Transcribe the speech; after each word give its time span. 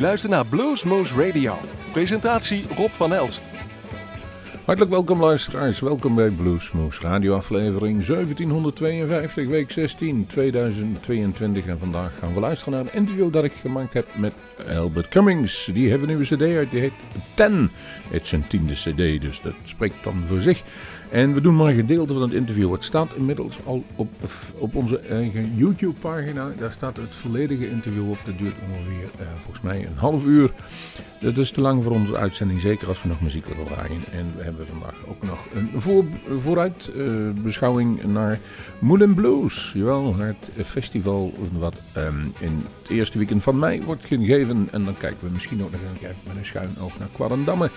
luistert 0.00 0.32
naar 0.32 0.46
Bluesmoose 0.46 1.26
Radio. 1.26 1.58
Presentatie 1.92 2.64
Rob 2.76 2.90
van 2.90 3.14
Elst. 3.14 3.44
Hartelijk 4.64 4.90
welkom 4.90 5.20
luisteraars, 5.20 5.80
welkom 5.80 6.14
bij 6.14 6.28
Bluesmoose 6.28 7.00
Radio 7.00 7.34
aflevering 7.34 8.06
1752, 8.06 9.48
week 9.48 9.70
16, 9.70 10.26
2022. 10.26 11.66
En 11.66 11.78
vandaag 11.78 12.18
gaan 12.18 12.34
we 12.34 12.40
luisteren 12.40 12.72
naar 12.72 12.82
een 12.82 12.92
interview 12.92 13.32
dat 13.32 13.44
ik 13.44 13.52
gemaakt 13.52 13.94
heb 13.94 14.06
met 14.16 14.32
Albert 14.76 15.08
Cummings. 15.08 15.70
Die 15.72 15.88
heeft 15.88 16.02
een 16.02 16.08
nieuwe 16.08 16.24
cd 16.24 16.42
uit, 16.42 16.70
die 16.70 16.80
heet 16.80 16.92
Ten. 17.34 17.70
Het 18.10 18.22
is 18.22 18.28
zijn 18.28 18.46
tiende 18.46 18.74
cd, 18.74 19.20
dus 19.20 19.40
dat 19.42 19.54
spreekt 19.64 20.04
dan 20.04 20.22
voor 20.26 20.40
zich. 20.40 20.62
En 21.10 21.34
we 21.34 21.40
doen 21.40 21.56
maar 21.56 21.68
een 21.68 21.74
gedeelte 21.74 22.12
van 22.12 22.22
het 22.22 22.32
interview. 22.32 22.72
Het 22.72 22.84
staat 22.84 23.14
inmiddels 23.16 23.58
al 23.64 23.84
op, 23.96 24.10
op 24.58 24.74
onze 24.74 24.98
eigen 24.98 25.54
YouTube-pagina. 25.56 26.48
Daar 26.58 26.72
staat 26.72 26.96
het 26.96 27.14
volledige 27.14 27.70
interview 27.70 28.10
op. 28.10 28.18
Dat 28.24 28.38
duurt 28.38 28.54
ongeveer 28.70 29.08
uh, 29.20 29.26
volgens 29.42 29.60
mij 29.60 29.86
een 29.86 29.96
half 29.96 30.24
uur. 30.24 30.50
Dat 31.20 31.36
is 31.36 31.50
te 31.50 31.60
lang 31.60 31.82
voor 31.82 31.92
onze 31.92 32.16
uitzending, 32.16 32.60
zeker 32.60 32.88
als 32.88 33.02
we 33.02 33.08
nog 33.08 33.20
muziek 33.20 33.46
willen 33.46 33.66
draaien. 33.66 34.02
En 34.12 34.32
we 34.36 34.42
hebben 34.42 34.66
vandaag 34.66 34.94
ook 35.08 35.22
nog 35.22 35.46
een 35.54 35.70
voor, 35.74 36.04
vooruitbeschouwing 36.38 37.98
uh, 37.98 38.04
naar 38.04 38.38
Moulin 38.78 39.14
Blues. 39.14 39.72
Jawel, 39.74 40.16
het 40.16 40.50
festival 40.56 41.32
wat 41.58 41.76
um, 41.96 42.32
in 42.38 42.64
het 42.82 42.90
eerste 42.90 43.18
weekend 43.18 43.42
van 43.42 43.58
mei 43.58 43.82
wordt 43.82 44.04
gegeven. 44.04 44.68
En 44.70 44.84
dan 44.84 44.96
kijken 44.96 45.26
we 45.26 45.32
misschien 45.32 45.62
ook 45.62 45.70
nog 45.70 45.80
keer 45.98 46.14
met 46.26 46.36
een 46.36 46.46
schuin 46.46 46.70
oog 46.80 46.98
naar 46.98 47.08
Quarandamme. 47.12 47.70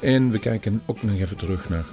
En 0.00 0.30
we 0.30 0.38
kijken 0.38 0.82
ook 0.86 1.02
nog 1.02 1.18
even 1.18 1.36
terug 1.36 1.68
naar... 1.68 1.84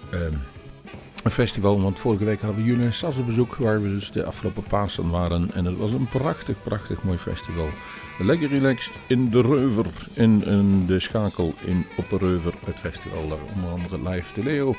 Een 1.23 1.31
festival. 1.31 1.81
Want 1.81 1.99
vorige 1.99 2.23
week 2.23 2.41
hadden 2.41 2.63
we 2.63 2.69
June 2.69 2.91
Sas 2.91 3.17
op 3.17 3.25
bezoek, 3.25 3.55
waar 3.55 3.81
we 3.81 3.89
dus 3.89 4.11
de 4.11 4.23
afgelopen 4.23 4.63
Pasen 4.63 5.09
waren. 5.09 5.51
En 5.53 5.65
het 5.65 5.77
was 5.77 5.91
een 5.91 6.07
prachtig, 6.07 6.63
prachtig 6.63 7.03
mooi 7.03 7.17
festival. 7.17 7.67
Lekker 8.19 8.49
relaxed 8.49 8.93
in 9.07 9.29
de 9.29 9.41
Reuver, 9.41 9.85
in, 10.13 10.45
in 10.45 10.85
de 10.85 10.99
Schakel 10.99 11.53
in 11.65 11.85
op 11.97 12.09
de 12.09 12.17
Reuver, 12.17 12.53
het 12.65 12.79
festival. 12.79 13.29
Daar 13.29 13.37
onder 13.55 13.71
andere 13.71 14.09
live 14.09 14.33
de 14.33 14.43
Leo, 14.43 14.75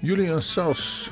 Julian 0.00 0.42
Sas. 0.42 1.10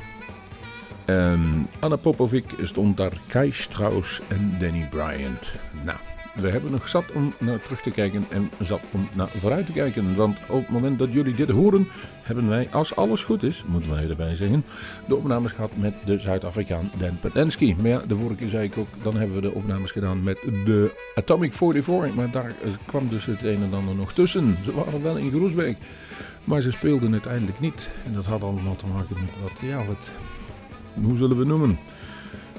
En 1.04 1.68
Anna 1.78 1.96
Popovic 1.96 2.44
stond 2.62 2.96
daar, 2.96 3.12
Kai 3.26 3.52
Strauss 3.52 4.20
en 4.28 4.56
Danny 4.58 4.88
Bryant. 4.90 5.50
Nou, 5.84 5.98
we 6.34 6.48
hebben 6.48 6.70
nog 6.70 6.88
zat 6.88 7.04
om 7.12 7.32
naar 7.38 7.62
terug 7.62 7.80
te 7.80 7.90
kijken 7.90 8.26
en 8.28 8.50
zat 8.60 8.80
om 8.90 9.08
naar 9.12 9.28
vooruit 9.28 9.66
te 9.66 9.72
kijken. 9.72 10.16
Want 10.16 10.38
op 10.48 10.60
het 10.60 10.68
moment 10.68 10.98
dat 10.98 11.12
jullie 11.12 11.34
dit 11.34 11.50
horen, 11.50 11.88
hebben 12.22 12.48
wij, 12.48 12.68
als 12.70 12.96
alles 12.96 13.24
goed 13.24 13.42
is, 13.42 13.64
moeten 13.66 13.90
wij 13.90 14.08
erbij 14.08 14.34
zeggen, 14.34 14.64
de 15.06 15.16
opnames 15.16 15.52
gehad 15.52 15.70
met 15.76 15.94
de 16.04 16.18
Zuid-Afrikaan 16.18 16.90
Dan 16.98 17.18
Petensky. 17.20 17.74
Maar 17.78 17.90
ja, 17.90 18.00
de 18.06 18.16
vorige 18.16 18.34
keer 18.34 18.48
zei 18.48 18.64
ik 18.64 18.78
ook, 18.78 18.88
dan 19.02 19.16
hebben 19.16 19.34
we 19.36 19.42
de 19.42 19.52
opnames 19.52 19.90
gedaan 19.90 20.22
met 20.22 20.38
de 20.64 20.92
Atomic 21.14 21.52
44. 21.52 22.14
Maar 22.14 22.30
daar 22.30 22.52
kwam 22.86 23.08
dus 23.08 23.24
het 23.24 23.42
een 23.42 23.62
en 23.62 23.74
ander 23.74 23.94
nog 23.94 24.12
tussen. 24.12 24.56
Ze 24.64 24.74
waren 24.74 25.02
wel 25.02 25.16
in 25.16 25.30
Groesbeek, 25.30 25.76
maar 26.44 26.60
ze 26.60 26.70
speelden 26.70 27.12
uiteindelijk 27.12 27.60
niet. 27.60 27.90
En 28.04 28.14
dat 28.14 28.26
had 28.26 28.42
allemaal 28.42 28.76
te 28.76 28.86
maken 28.86 29.16
met 29.20 29.30
wat, 29.42 29.60
ja, 29.60 29.84
wat, 29.84 30.10
hoe 30.94 31.16
zullen 31.16 31.38
we 31.38 31.44
noemen? 31.44 31.78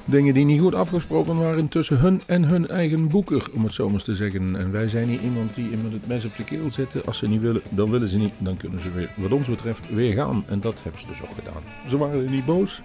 Dingen 0.07 0.33
die 0.33 0.45
niet 0.45 0.61
goed 0.61 0.75
afgesproken 0.75 1.37
waren 1.37 1.67
tussen 1.67 1.99
hun 1.99 2.21
en 2.25 2.43
hun 2.43 2.67
eigen 2.67 3.07
boeker, 3.07 3.47
om 3.55 3.63
het 3.63 3.73
zo 3.73 3.89
maar 3.89 4.01
te 4.01 4.15
zeggen. 4.15 4.55
En 4.55 4.71
wij 4.71 4.87
zijn 4.87 5.07
niet 5.09 5.21
iemand 5.21 5.55
die 5.55 5.69
iemand 5.69 5.93
het 5.93 6.07
mes 6.07 6.25
op 6.25 6.35
de 6.37 6.43
keel 6.43 6.71
zitten. 6.71 7.05
Als 7.05 7.17
ze 7.17 7.27
niet 7.27 7.41
willen, 7.41 7.61
dan 7.69 7.91
willen 7.91 8.09
ze 8.09 8.17
niet. 8.17 8.33
Dan 8.37 8.57
kunnen 8.57 8.81
ze 8.81 8.91
weer, 8.91 9.09
wat 9.15 9.31
ons 9.31 9.47
betreft, 9.47 9.93
weer 9.93 10.13
gaan. 10.13 10.43
En 10.47 10.59
dat 10.61 10.83
hebben 10.83 11.01
ze 11.01 11.07
dus 11.07 11.21
ook 11.21 11.35
gedaan. 11.35 11.61
Ze 11.89 11.97
waren 11.97 12.31
niet 12.31 12.45
boos. 12.45 12.81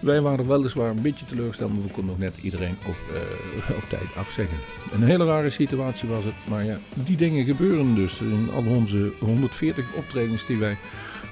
Wij 0.00 0.20
waren 0.20 0.48
weliswaar 0.48 0.90
een 0.90 1.02
beetje 1.02 1.24
teleurgesteld, 1.24 1.72
maar 1.72 1.82
we 1.82 1.88
konden 1.88 2.06
nog 2.06 2.18
net 2.18 2.34
iedereen 2.42 2.76
op, 2.86 2.96
uh, 3.12 3.76
op 3.76 3.84
tijd 3.88 4.16
afzeggen. 4.16 4.58
Een 4.92 5.02
hele 5.02 5.24
rare 5.24 5.50
situatie 5.50 6.08
was 6.08 6.24
het, 6.24 6.34
maar 6.48 6.64
ja, 6.64 6.78
die 6.94 7.16
dingen 7.16 7.44
gebeuren 7.44 7.94
dus. 7.94 8.20
In 8.20 8.50
al 8.54 8.64
onze 8.64 9.12
140 9.18 9.94
optredens 9.94 10.46
die 10.46 10.58
wij 10.58 10.76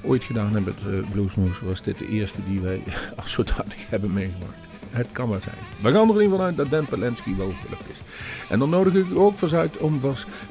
ooit 0.03 0.25
gedaan 0.25 0.53
hebben 0.53 0.75
met 0.75 0.95
uh, 0.95 1.11
Bluesmoose, 1.11 1.65
was 1.65 1.83
dit 1.83 1.99
de 1.99 2.09
eerste 2.09 2.39
die 2.47 2.61
wij 2.61 2.83
als 3.23 3.33
zodanig 3.33 3.89
hebben 3.89 4.13
meegemaakt. 4.13 4.70
Het 4.91 5.13
kan 5.13 5.29
maar 5.29 5.41
zijn. 5.41 5.57
We 5.83 5.91
gaan 5.91 6.09
er 6.09 6.15
in 6.15 6.23
ieder 6.23 6.23
geval 6.23 6.45
uit 6.45 6.57
dat 6.57 6.71
Dan 6.71 6.87
Pelensky 6.87 7.37
wel 7.37 7.53
gelukt 7.65 7.91
is. 7.91 8.01
En 8.49 8.59
dan 8.59 8.71
nodig 8.71 8.95
ik 8.95 9.07
u 9.07 9.17
ook 9.17 9.39
vast 9.39 9.53
uit 9.53 9.77
om 9.77 10.01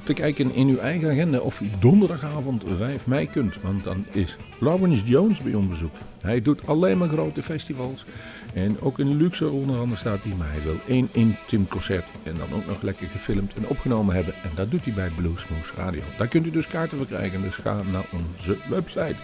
te 0.03 0.13
kijken 0.13 0.53
in 0.53 0.67
uw 0.67 0.77
eigen 0.77 1.09
agenda 1.09 1.39
of 1.39 1.59
u 1.59 1.69
donderdagavond 1.79 2.63
5 2.77 3.07
mei 3.07 3.29
kunt. 3.29 3.61
Want 3.61 3.83
dan 3.83 4.05
is 4.11 4.37
Lawrence 4.59 5.05
Jones 5.05 5.39
bij 5.39 5.53
ons 5.53 5.67
bezoek. 5.67 5.93
Hij 6.21 6.41
doet 6.41 6.67
alleen 6.67 6.97
maar 6.97 7.09
grote 7.09 7.43
festivals. 7.43 8.05
En 8.53 8.81
ook 8.81 8.99
in 8.99 9.17
luxe 9.17 9.49
onder 9.49 9.79
andere 9.79 9.99
staat 9.99 10.23
hij. 10.23 10.33
Maar 10.37 10.51
hij 10.51 10.63
wil 10.63 10.77
één 10.87 11.09
intiem 11.11 11.67
concert. 11.67 12.07
En 12.23 12.35
dan 12.37 12.57
ook 12.59 12.65
nog 12.65 12.81
lekker 12.81 13.07
gefilmd 13.07 13.53
en 13.53 13.67
opgenomen 13.67 14.15
hebben. 14.15 14.33
En 14.33 14.49
dat 14.55 14.71
doet 14.71 14.85
hij 14.85 14.93
bij 14.93 15.09
Bluesmoose 15.15 15.73
Radio. 15.75 16.01
Daar 16.17 16.27
kunt 16.27 16.45
u 16.45 16.51
dus 16.51 16.67
kaarten 16.67 16.97
voor 16.97 17.07
krijgen. 17.07 17.41
Dus 17.41 17.55
ga 17.55 17.81
naar 17.91 18.05
onze 18.11 18.57
website. 18.69 19.15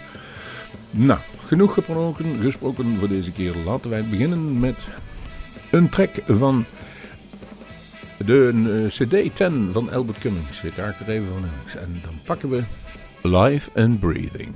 Nou, 0.90 1.20
genoeg 1.46 1.74
gesproken, 1.74 2.40
gesproken 2.40 2.98
voor 2.98 3.08
deze 3.08 3.32
keer. 3.32 3.54
Laten 3.64 3.90
wij 3.90 4.04
beginnen 4.04 4.60
met 4.60 4.86
een 5.70 5.88
track 5.88 6.10
van 6.26 6.64
de 8.16 8.86
CD 8.88 9.36
10 9.36 9.68
van 9.72 9.92
Albert 9.92 10.18
Cummings. 10.18 10.62
Ik 10.62 10.72
kaart 10.74 11.00
er 11.00 11.08
even 11.08 11.28
van. 11.28 11.44
En 11.80 12.00
dan 12.02 12.20
pakken 12.24 12.48
we 12.48 12.62
Live 13.22 13.70
and 13.74 14.00
Breathing. 14.00 14.52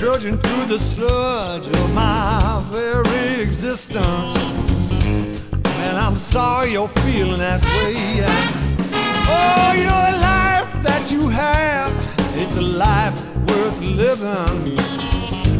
Trudging 0.00 0.38
through 0.38 0.64
the 0.64 0.78
sludge 0.78 1.68
of 1.68 1.94
my 1.94 2.64
very 2.70 3.42
existence. 3.42 4.34
And 5.52 5.98
I'm 5.98 6.16
sorry 6.16 6.72
you're 6.72 6.88
feeling 7.04 7.38
that 7.38 7.62
way. 7.62 8.24
Oh, 9.28 9.72
your 9.76 10.08
life 10.22 10.72
that 10.82 11.12
you 11.12 11.28
have, 11.28 11.92
it's 12.34 12.56
a 12.56 12.62
life 12.62 13.14
worth 13.50 13.78
living. 13.82 14.78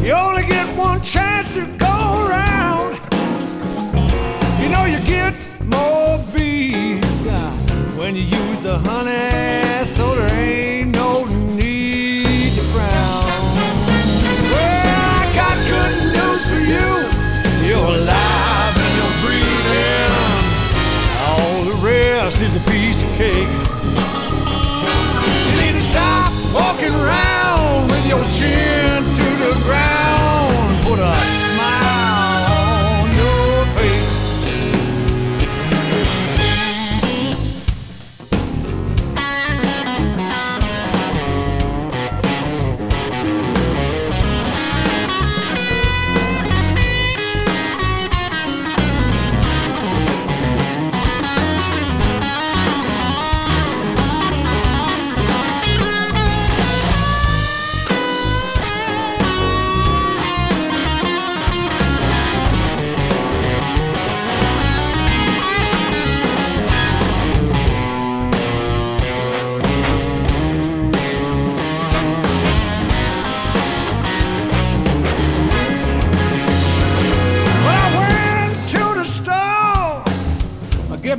You 0.03 0.13
only 0.13 0.47
get 0.47 0.65
one 0.75 1.03
chance 1.03 1.53
to 1.53 1.61
go 1.77 1.95
around. 2.25 2.99
You 4.59 4.69
know 4.69 4.85
you 4.85 4.99
get 5.05 5.35
more 5.61 6.17
bees 6.33 7.27
uh, 7.27 7.51
when 7.95 8.15
you 8.15 8.23
use 8.23 8.63
the 8.63 8.79
honey, 8.79 9.85
so 9.85 10.15
there 10.15 10.33
ain't 10.33 10.95
no 10.95 11.00
cake. 23.21 23.70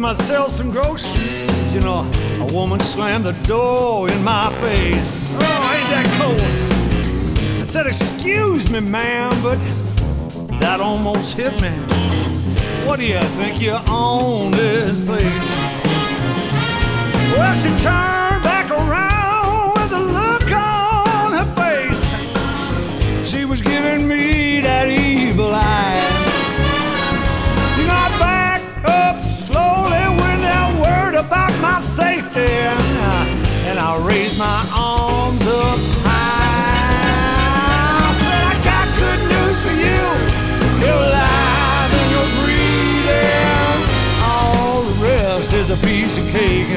Myself 0.03 0.51
some 0.51 0.69
groceries. 0.69 1.73
You 1.73 1.81
know, 1.81 2.01
a 2.41 2.53
woman 2.53 2.81
slammed 2.81 3.25
the 3.25 3.33
door 3.47 4.11
in 4.11 4.25
my 4.25 4.53
face. 4.61 5.29
Oh, 5.35 5.77
ain't 5.77 5.91
that 5.95 6.07
cold? 6.19 7.61
I 7.61 7.63
said, 7.63 7.87
Excuse 7.87 8.69
me, 8.69 8.81
ma'am, 8.81 9.31
but 9.43 9.59
that 10.59 10.81
almost 10.81 11.37
hit 11.37 11.55
me. 11.63 11.71
What 12.85 12.99
do 12.99 13.07
you 13.07 13.23
think 13.39 13.63
you 13.63 13.79
own 13.89 14.51
this 14.51 15.07
place? 15.07 15.49
Well, 17.37 17.55
she 17.55 17.71
turned 17.81 18.43
back 18.43 18.71
around 18.73 19.75
with 19.75 19.93
a 19.93 20.05
look 20.19 20.51
on 20.51 21.33
her 21.33 21.49
face. 21.55 23.31
She 23.31 23.45
was 23.45 23.63
giving 23.63 24.09
me 24.09 24.42
safety, 31.82 32.40
and 32.40 32.81
I, 32.81 33.26
and 33.67 33.79
I 33.79 33.99
my 34.38 34.62
arms 34.73 35.43
up 35.43 35.81
high. 36.06 37.43
I 38.06 38.12
said, 38.23 38.43
I 38.52 38.56
got 38.62 38.87
good 39.02 39.20
news 39.34 39.58
for 39.67 39.75
you. 39.75 40.02
You're 40.79 41.02
alive 41.11 41.90
and 41.99 42.08
you're 42.14 42.32
breathing. 42.38 43.79
All 44.23 44.82
the 44.82 44.96
rest 45.02 45.52
is 45.52 45.70
a 45.70 45.76
piece 45.79 46.19
of 46.19 46.25
cake. 46.31 46.70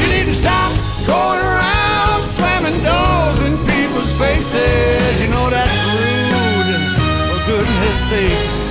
You 0.00 0.08
need 0.12 0.26
to 0.26 0.34
stop 0.34 0.72
going 1.06 1.40
around 1.40 2.22
slamming 2.22 2.78
doors 2.84 3.40
in 3.40 3.56
people's 3.64 4.12
faces. 4.20 5.20
You 5.20 5.28
know 5.28 5.48
that's 5.48 5.78
rude, 5.96 6.92
for 7.32 7.40
goodness 7.48 7.98
sake. 8.10 8.65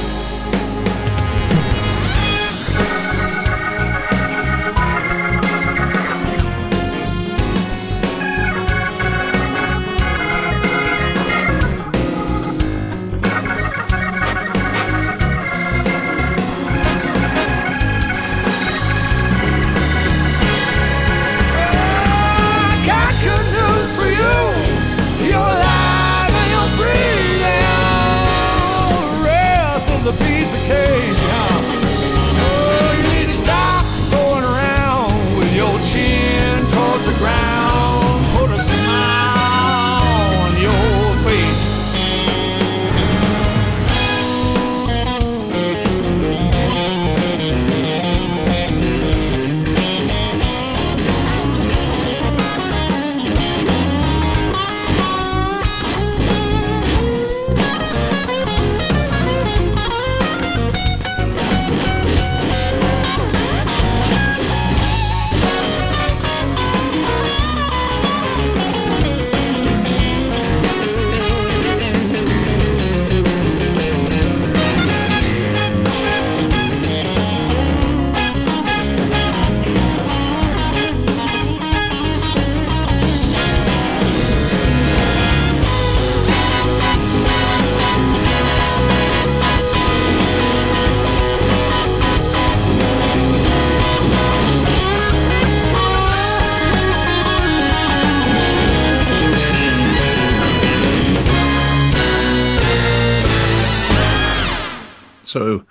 So, 105.36 105.66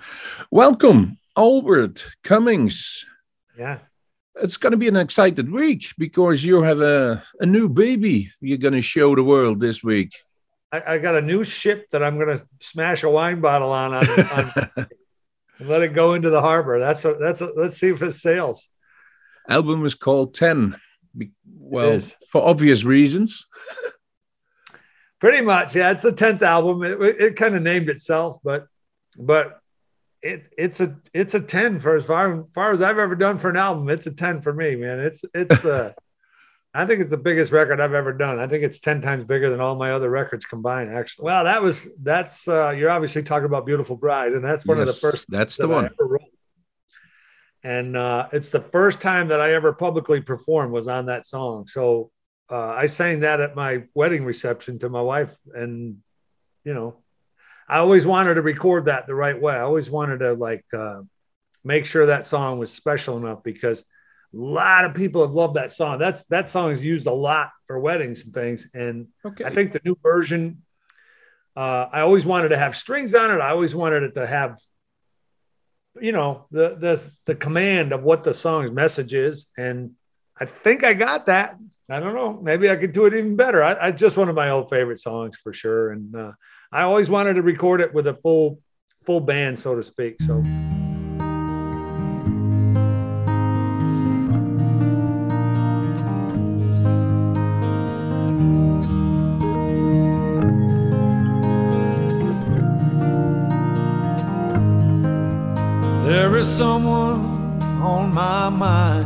welcome, 0.51 1.17
Albert 1.35 2.05
Cummings. 2.23 3.03
Yeah. 3.57 3.79
It's 4.35 4.57
going 4.57 4.73
to 4.73 4.77
be 4.77 4.87
an 4.87 4.95
excited 4.95 5.51
week 5.51 5.87
because 5.97 6.43
you 6.43 6.61
have 6.61 6.81
a, 6.81 7.23
a 7.39 7.47
new 7.47 7.67
baby 7.67 8.31
you're 8.39 8.59
going 8.59 8.75
to 8.75 8.83
show 8.83 9.15
the 9.15 9.23
world 9.23 9.59
this 9.59 9.83
week. 9.83 10.13
I, 10.71 10.83
I 10.85 10.97
got 10.99 11.15
a 11.15 11.21
new 11.21 11.43
ship 11.43 11.89
that 11.89 12.03
I'm 12.03 12.19
going 12.19 12.37
to 12.37 12.45
smash 12.59 13.01
a 13.01 13.09
wine 13.09 13.41
bottle 13.41 13.71
on, 13.71 13.95
on, 13.95 14.07
on 14.07 14.51
and 15.57 15.67
let 15.67 15.81
it 15.81 15.95
go 15.95 16.13
into 16.13 16.29
the 16.29 16.41
harbor. 16.41 16.77
That's 16.77 17.03
what 17.03 17.19
that's. 17.19 17.41
A, 17.41 17.51
let's 17.55 17.75
see 17.75 17.89
if 17.89 18.03
it 18.03 18.11
sails. 18.11 18.69
Album 19.49 19.83
is 19.83 19.95
called 19.95 20.35
10. 20.35 20.79
Well, 21.57 21.99
for 22.29 22.43
obvious 22.43 22.83
reasons. 22.83 23.47
Pretty 25.19 25.41
much, 25.41 25.75
yeah. 25.75 25.89
It's 25.89 26.03
the 26.03 26.11
tenth 26.11 26.43
album. 26.43 26.83
It, 26.83 27.01
it 27.01 27.35
kind 27.35 27.55
of 27.55 27.63
named 27.63 27.89
itself, 27.89 28.37
but 28.43 28.67
but 29.17 29.59
it 30.21 30.49
it's 30.57 30.81
a 30.81 30.95
it's 31.13 31.33
a 31.33 31.39
ten 31.39 31.79
for 31.79 31.95
as 31.95 32.05
far 32.05 32.45
far 32.53 32.71
as 32.71 32.81
I've 32.81 32.97
ever 32.97 33.15
done 33.15 33.37
for 33.37 33.49
an 33.49 33.57
album. 33.57 33.89
It's 33.89 34.07
a 34.07 34.11
ten 34.11 34.41
for 34.41 34.53
me, 34.53 34.75
man. 34.75 34.99
It's 34.99 35.23
it's 35.33 35.63
uh, 35.65 35.91
I 36.73 36.85
think 36.85 36.99
it's 36.99 37.11
the 37.11 37.17
biggest 37.17 37.51
record 37.51 37.79
I've 37.79 37.93
ever 37.93 38.11
done. 38.11 38.39
I 38.39 38.47
think 38.47 38.63
it's 38.63 38.79
ten 38.79 39.01
times 39.01 39.23
bigger 39.23 39.49
than 39.49 39.61
all 39.61 39.75
my 39.75 39.91
other 39.91 40.09
records 40.09 40.45
combined. 40.45 40.91
Actually, 40.91 41.25
well, 41.25 41.43
that 41.43 41.61
was 41.61 41.89
that's 42.01 42.47
uh, 42.47 42.71
you're 42.71 42.89
obviously 42.89 43.23
talking 43.23 43.45
about 43.45 43.65
Beautiful 43.65 43.95
Bride, 43.95 44.33
and 44.33 44.43
that's 44.43 44.65
one 44.65 44.79
of 44.79 44.87
the 44.87 44.93
first 44.93 45.29
That's 45.29 45.57
the 45.57 45.67
that 45.67 45.73
one. 45.73 45.85
ever 45.85 45.93
wrote. 46.07 46.21
And 47.63 47.97
uh, 47.97 48.27
it's 48.31 48.49
the 48.49 48.61
first 48.61 49.01
time 49.01 49.29
that 49.29 49.41
I 49.41 49.53
ever 49.53 49.73
publicly 49.73 50.21
performed 50.21 50.71
was 50.71 50.87
on 50.87 51.07
that 51.07 51.25
song. 51.25 51.65
So 51.65 52.11
uh, 52.49 52.69
I 52.69 52.85
sang 52.85 53.21
that 53.21 53.39
at 53.41 53.55
my 53.55 53.83
wedding 53.95 54.23
reception 54.23 54.77
to 54.79 54.89
my 54.89 55.01
wife, 55.01 55.35
and 55.53 55.97
you 56.63 56.73
know, 56.73 56.97
I 57.67 57.77
always 57.77 58.05
wanted 58.05 58.35
to 58.35 58.41
record 58.41 58.85
that 58.85 59.07
the 59.07 59.15
right 59.15 59.39
way. 59.39 59.53
I 59.53 59.61
always 59.61 59.89
wanted 59.89 60.19
to 60.19 60.33
like 60.33 60.65
uh, 60.73 61.01
make 61.63 61.85
sure 61.85 62.05
that 62.05 62.27
song 62.27 62.59
was 62.59 62.71
special 62.71 63.17
enough 63.17 63.43
because 63.43 63.81
a 63.81 64.37
lot 64.37 64.85
of 64.85 64.93
people 64.93 65.21
have 65.21 65.31
loved 65.33 65.55
that 65.55 65.71
song. 65.71 65.97
That's 65.97 66.23
that 66.25 66.47
song 66.49 66.71
is 66.71 66.83
used 66.83 67.07
a 67.07 67.13
lot 67.13 67.51
for 67.67 67.79
weddings 67.79 68.23
and 68.25 68.33
things, 68.33 68.67
and 68.73 69.07
Okay. 69.25 69.43
I 69.45 69.49
think 69.49 69.71
the 69.71 69.81
new 69.83 69.97
version. 70.03 70.61
Uh, 71.55 71.87
I 71.91 72.01
always 72.01 72.25
wanted 72.25 72.49
to 72.49 72.57
have 72.57 72.75
strings 72.75 73.15
on 73.15 73.31
it. 73.31 73.39
I 73.39 73.51
always 73.51 73.73
wanted 73.73 74.03
it 74.03 74.15
to 74.15 74.27
have, 74.27 74.59
you 76.01 76.11
know, 76.11 76.47
the 76.51 76.75
the 76.75 77.11
the 77.25 77.35
command 77.35 77.93
of 77.93 78.03
what 78.03 78.23
the 78.23 78.33
song's 78.33 78.71
message 78.71 79.13
is, 79.13 79.49
and 79.57 79.91
I 80.37 80.45
think 80.45 80.83
I 80.83 80.93
got 80.93 81.27
that. 81.27 81.57
I 81.89 81.99
don't 81.99 82.13
know. 82.15 82.39
Maybe 82.41 82.69
I 82.69 82.75
could 82.75 82.91
do 82.91 83.05
it 83.05 83.13
even 83.13 83.35
better. 83.37 83.63
I, 83.63 83.87
I 83.87 83.91
just 83.91 84.17
one 84.17 84.27
of 84.27 84.35
my 84.35 84.49
old 84.49 84.69
favorite 84.69 84.99
songs 84.99 85.37
for 85.37 85.53
sure, 85.53 85.91
and 85.91 86.13
uh, 86.15 86.31
I 86.75 86.81
always 86.81 87.09
wanted 87.09 87.35
to 87.35 87.41
record 87.41 87.79
it 87.79 87.93
with 87.93 88.05
a 88.05 88.15
full 88.15 88.59
full 89.05 89.21
band, 89.21 89.57
so 89.57 89.75
to 89.75 89.83
speak. 89.83 90.21
So. 90.21 90.43
There 106.03 106.35
is 106.35 106.53
someone 106.53 107.61
on 107.81 108.13
my 108.13 108.49
mind 108.49 109.05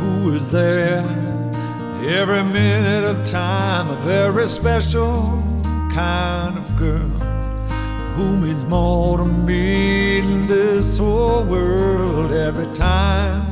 who 0.00 0.34
is 0.34 0.50
there 0.50 1.04
every 2.04 2.42
minute 2.42 3.04
of 3.04 3.24
time, 3.24 3.88
a 3.88 3.94
very 4.04 4.48
special 4.48 5.47
kind 5.98 6.56
of 6.56 6.66
girl 6.76 7.10
who 8.16 8.36
means 8.36 8.64
more 8.64 9.18
to 9.18 9.24
me 9.24 10.20
than 10.20 10.46
this 10.46 10.98
whole 10.98 11.42
world. 11.42 12.30
Every 12.30 12.70
time 12.72 13.42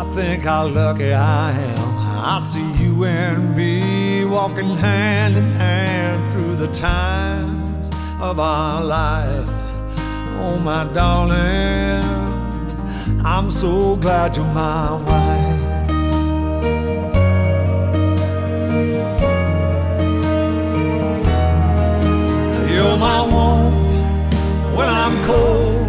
I 0.00 0.02
think 0.16 0.44
how 0.44 0.66
lucky 0.66 1.12
I 1.12 1.50
am, 1.72 1.88
I 2.34 2.38
see 2.50 2.70
you 2.82 3.04
and 3.04 3.54
me 3.54 4.24
walking 4.24 4.74
hand 4.86 5.36
in 5.36 5.50
hand 5.64 6.20
through 6.32 6.56
the 6.64 6.72
times 6.72 7.90
of 8.28 8.40
our 8.40 8.82
lives. 8.82 9.64
Oh, 10.42 10.56
my 10.70 10.84
darling, 11.00 12.04
I'm 13.32 13.50
so 13.50 13.96
glad 13.96 14.36
you're 14.36 14.54
my 14.54 14.92
wife. 15.10 15.53
You're 22.74 22.96
my 22.96 23.20
warmth 23.32 24.76
when 24.76 24.88
I'm 24.88 25.24
cold. 25.24 25.86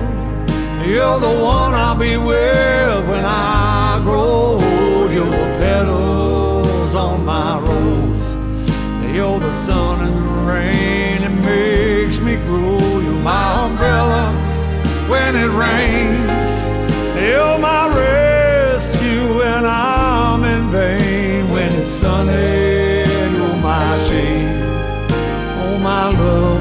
You're 0.88 1.20
the 1.20 1.36
one 1.56 1.74
I'll 1.74 1.96
be 1.96 2.15
with 2.15 3.10
when 3.10 3.25
I 3.25 4.00
grow 4.04 4.60
old. 4.62 5.12
You're 5.12 5.25
the 5.25 5.50
petals 5.58 6.94
on 6.94 7.25
my 7.25 7.58
rose. 7.58 8.36
You're 9.15 9.39
the 9.39 9.51
sun 9.51 10.06
and 10.06 10.15
the 10.15 10.51
rain 10.54 11.22
that 11.22 11.36
makes 11.51 12.20
me 12.20 12.36
grow. 12.46 12.77
You're 13.00 13.24
my 13.34 13.65
umbrella 13.65 14.24
when 15.10 15.36
it 15.36 15.50
rains. 15.63 16.46
You're 17.20 17.58
my 17.58 17.88
rescue 17.98 19.39
when 19.39 19.65
I'm 19.65 20.44
in 20.44 20.70
vain. 20.70 21.50
When 21.50 21.72
it's 21.74 21.89
sunny, 21.89 23.10
you're 23.36 23.58
my 23.58 23.98
shade. 24.04 24.62
Oh, 25.63 25.80
my 25.80 26.10
love 26.10 26.54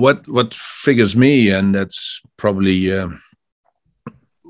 what 0.00 0.26
what 0.28 0.54
figures 0.54 1.14
me, 1.16 1.50
and 1.50 1.74
that's 1.74 2.20
probably 2.36 2.92
uh, 2.92 3.08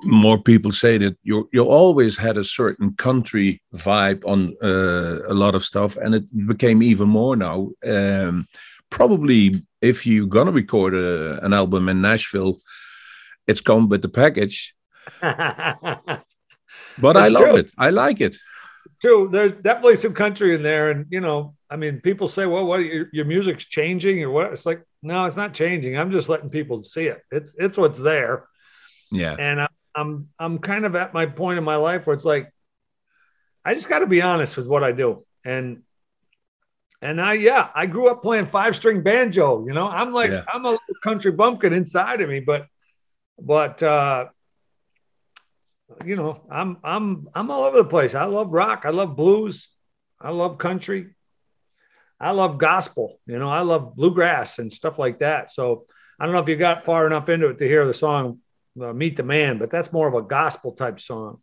more 0.05 0.39
people 0.43 0.73
say 0.73 0.99
that 0.99 1.17
you 1.23 1.49
you 1.53 1.65
always 1.65 2.17
had 2.17 2.37
a 2.37 2.45
certain 2.45 2.95
country 2.95 3.61
vibe 3.75 4.25
on 4.25 4.57
uh, 4.63 5.29
a 5.29 5.35
lot 5.35 5.55
of 5.55 5.65
stuff, 5.65 5.97
and 5.97 6.15
it 6.15 6.25
became 6.47 6.83
even 6.83 7.09
more 7.09 7.37
now. 7.37 7.71
Um, 7.87 8.47
probably 8.91 9.55
if 9.81 10.07
you're 10.07 10.27
gonna 10.27 10.53
record 10.53 10.95
a, 10.95 11.45
an 11.45 11.53
album 11.53 11.89
in 11.89 12.01
Nashville, 12.01 12.59
it's 13.47 13.61
come 13.61 13.89
with 13.89 14.03
the 14.03 14.09
package. 14.09 14.75
But 17.01 17.17
I 17.17 17.29
love 17.29 17.43
true. 17.43 17.57
it. 17.57 17.73
I 17.79 17.91
like 17.91 18.21
it. 18.21 18.37
True. 19.01 19.29
There's 19.29 19.53
definitely 19.53 19.97
some 19.97 20.13
country 20.13 20.55
in 20.55 20.63
there. 20.63 20.91
And, 20.91 21.07
you 21.11 21.21
know, 21.21 21.55
I 21.71 21.77
mean, 21.77 22.01
people 22.01 22.29
say, 22.29 22.47
well, 22.47 22.67
what 22.67 22.81
your, 22.81 23.09
your 23.13 23.25
music's 23.25 23.65
changing 23.65 24.23
or 24.23 24.31
what? 24.31 24.53
It's 24.53 24.67
like, 24.67 24.83
no, 25.03 25.25
it's 25.25 25.37
not 25.37 25.55
changing. 25.55 25.99
I'm 25.99 26.11
just 26.11 26.29
letting 26.29 26.51
people 26.51 26.83
see 26.83 27.07
it. 27.07 27.23
It's, 27.31 27.55
it's 27.59 27.79
what's 27.79 27.99
there. 27.99 28.49
Yeah. 29.11 29.37
And 29.39 29.61
I, 29.61 29.69
I'm, 29.95 30.29
I'm 30.39 30.59
kind 30.59 30.85
of 30.85 30.95
at 30.95 31.15
my 31.15 31.27
point 31.27 31.59
in 31.59 31.65
my 31.65 31.77
life 31.77 32.07
where 32.07 32.15
it's 32.15 32.25
like, 32.25 32.53
I 33.65 33.75
just 33.75 33.89
got 33.89 34.01
to 34.01 34.07
be 34.07 34.23
honest 34.23 34.57
with 34.57 34.67
what 34.67 34.85
I 34.85 34.93
do. 34.93 35.25
And, 35.45 35.83
and 37.03 37.21
I, 37.21 37.35
yeah, 37.35 37.69
I 37.75 37.87
grew 37.87 38.09
up 38.09 38.23
playing 38.23 38.47
five 38.47 38.77
string 38.77 39.03
banjo, 39.03 39.67
you 39.67 39.73
know, 39.73 39.89
I'm 39.89 40.13
like, 40.13 40.31
Yeah. 40.31 40.45
I'm 40.53 40.65
a 40.65 40.71
little 40.71 40.95
country 41.03 41.33
bumpkin 41.33 41.73
inside 41.73 42.21
of 42.21 42.29
me, 42.29 42.41
but, 42.41 42.67
but, 43.39 43.83
uh, 43.83 44.27
you 46.05 46.17
know, 46.17 46.41
I'm 46.51 46.79
I'm 46.85 47.29
I'm 47.35 47.51
all 47.51 47.65
over 47.65 47.79
the 47.79 47.85
place. 47.85 48.15
I 48.15 48.25
love 48.25 48.53
rock. 48.53 48.83
I 48.85 48.91
love 48.91 49.17
blues. 49.17 49.69
I 50.21 50.31
love 50.31 50.59
country. 50.59 51.15
I 52.21 52.33
love 52.33 52.59
gospel. 52.59 53.19
You 53.27 53.39
know, 53.39 53.49
I 53.49 53.61
love 53.61 53.97
bluegrass 53.97 54.59
and 54.59 54.73
stuff 54.73 54.99
like 54.99 55.21
that. 55.21 55.51
So 55.51 55.87
I 56.19 56.27
don't 56.27 56.35
know 56.35 56.41
if 56.41 56.49
you 56.49 56.57
got 56.57 56.85
far 56.85 57.07
enough 57.07 57.29
into 57.29 57.49
it 57.49 57.59
to 57.59 57.67
hear 57.67 57.87
the 57.87 57.95
song 57.95 58.41
uh, 58.81 58.93
"Meet 58.93 59.17
the 59.17 59.23
Man," 59.23 59.59
but 59.59 59.71
that's 59.71 59.93
more 59.93 60.07
of 60.07 60.15
a 60.15 60.23
gospel 60.23 60.73
type 60.73 61.01
song. 61.01 61.41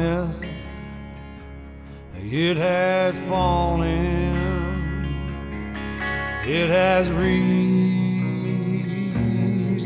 Darkness 0.00 0.50
it 2.32 2.56
has 2.58 3.18
fallen. 3.20 3.88
It 6.46 6.70
has 6.70 7.10
reached 7.12 7.32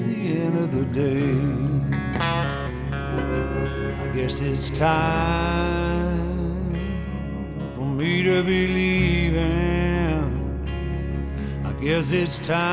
the 0.05 0.39
end 0.41 0.59
of 0.59 0.71
the 0.73 0.85
day. 0.87 1.39
I 4.03 4.09
guess 4.15 4.41
it's 4.41 4.71
time 4.71 5.33
for 7.75 7.87
me 7.87 8.23
to 8.25 8.43
be 8.43 8.67
leaving. 8.67 10.25
I 11.65 11.73
guess 11.81 12.11
it's 12.11 12.39
time 12.39 12.65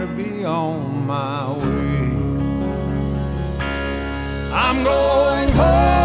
to 0.00 0.06
be 0.06 0.44
on 0.44 1.06
my 1.06 1.52
way 1.52 1.67
I'm 4.70 4.84
going 4.84 5.48
home, 5.52 5.97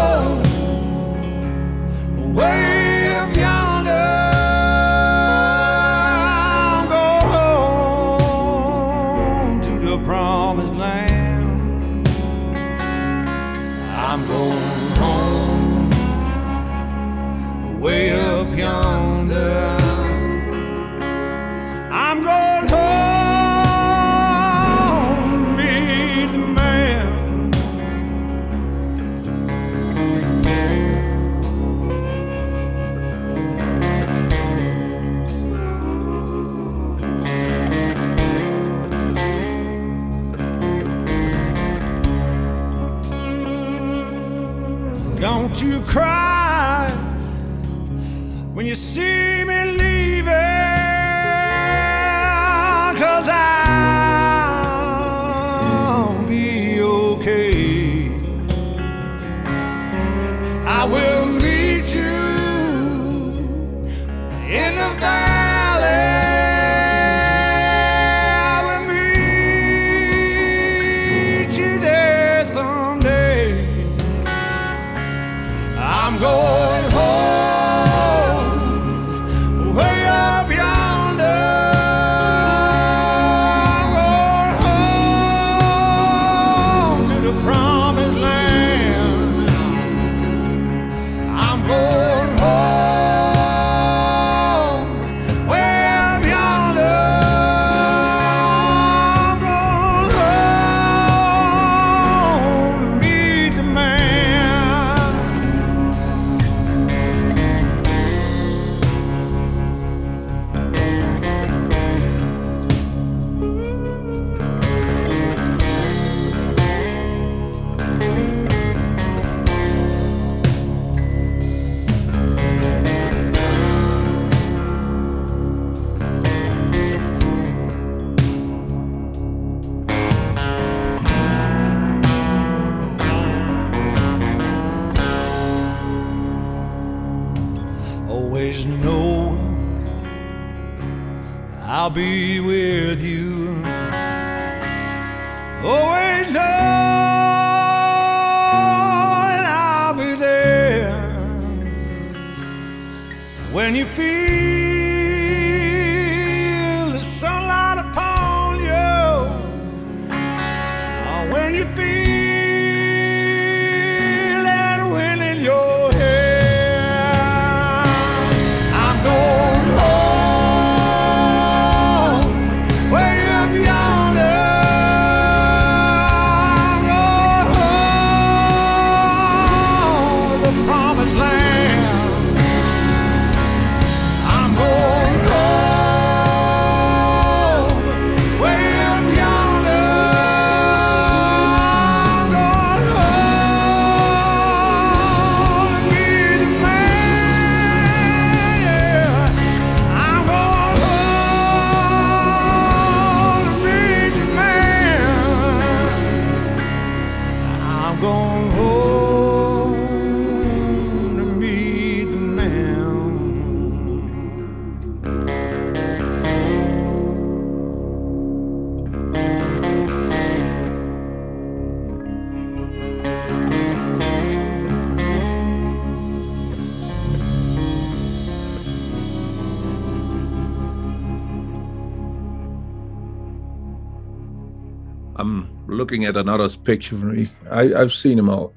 looking 235.94 236.06
at 236.06 236.16
another 236.16 236.48
picture 236.48 236.96
for 236.96 237.06
me. 237.06 237.28
I, 237.50 237.72
I've 237.74 237.92
seen 237.92 238.16
them 238.16 238.28
all. 238.28 238.52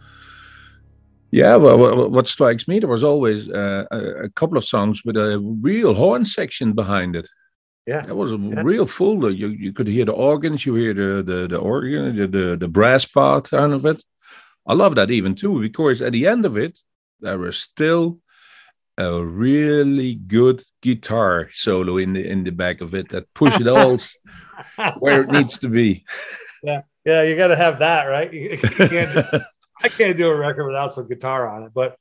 Yeah, 1.29 1.57
well, 1.57 2.09
what 2.09 2.27
strikes 2.27 2.67
me, 2.67 2.79
there 2.79 2.89
was 2.89 3.03
always 3.03 3.49
uh, 3.49 3.85
a, 3.91 4.29
couple 4.29 4.57
of 4.57 4.65
songs 4.65 5.03
with 5.05 5.17
a 5.17 5.39
real 5.61 5.93
horn 5.93 6.25
section 6.25 6.73
behind 6.73 7.15
it. 7.15 7.27
Yeah. 7.85 8.01
That 8.05 8.15
was 8.15 8.31
a 8.31 8.37
real 8.37 8.85
full. 8.85 9.31
You 9.31 9.49
you 9.49 9.71
could 9.71 9.87
hear 9.87 10.05
the 10.05 10.13
organs, 10.13 10.65
you 10.65 10.75
hear 10.75 10.93
the 10.93 11.23
the, 11.23 11.47
the 11.47 11.57
organ, 11.57 12.15
the, 12.15 12.27
the 12.27 12.57
the 12.57 12.67
brass 12.67 13.05
part 13.05 13.53
out 13.53 13.71
of 13.71 13.85
it. 13.85 14.03
I 14.65 14.73
love 14.73 14.95
that 14.95 15.11
even 15.11 15.35
too 15.35 15.61
because 15.61 16.01
at 16.01 16.13
the 16.13 16.27
end 16.27 16.45
of 16.45 16.57
it, 16.57 16.79
there 17.19 17.37
was 17.37 17.57
still 17.57 18.19
a 18.97 19.23
really 19.23 20.15
good 20.15 20.63
guitar 20.81 21.49
solo 21.51 21.97
in 21.97 22.13
the 22.13 22.23
in 22.31 22.43
the 22.43 22.51
back 22.51 22.81
of 22.81 22.93
it 22.93 23.09
that 23.09 23.33
pushed 23.33 23.61
it 23.61 23.67
all 23.67 23.97
where 24.99 25.21
it 25.21 25.31
needs 25.31 25.59
to 25.59 25.69
be. 25.69 26.03
Yeah, 26.63 26.81
yeah, 27.07 27.23
you 27.23 27.37
got 27.37 27.47
to 27.47 27.55
have 27.55 27.79
that, 27.79 28.03
right? 28.03 28.31
You, 28.33 28.49
you 28.51 28.57
can't. 28.59 29.13
do- 29.13 29.39
I 29.81 29.89
can't 29.89 30.17
do 30.17 30.27
a 30.27 30.35
record 30.37 30.65
without 30.65 30.93
some 30.93 31.07
guitar 31.07 31.47
on 31.47 31.63
it, 31.63 31.71
but 31.73 31.95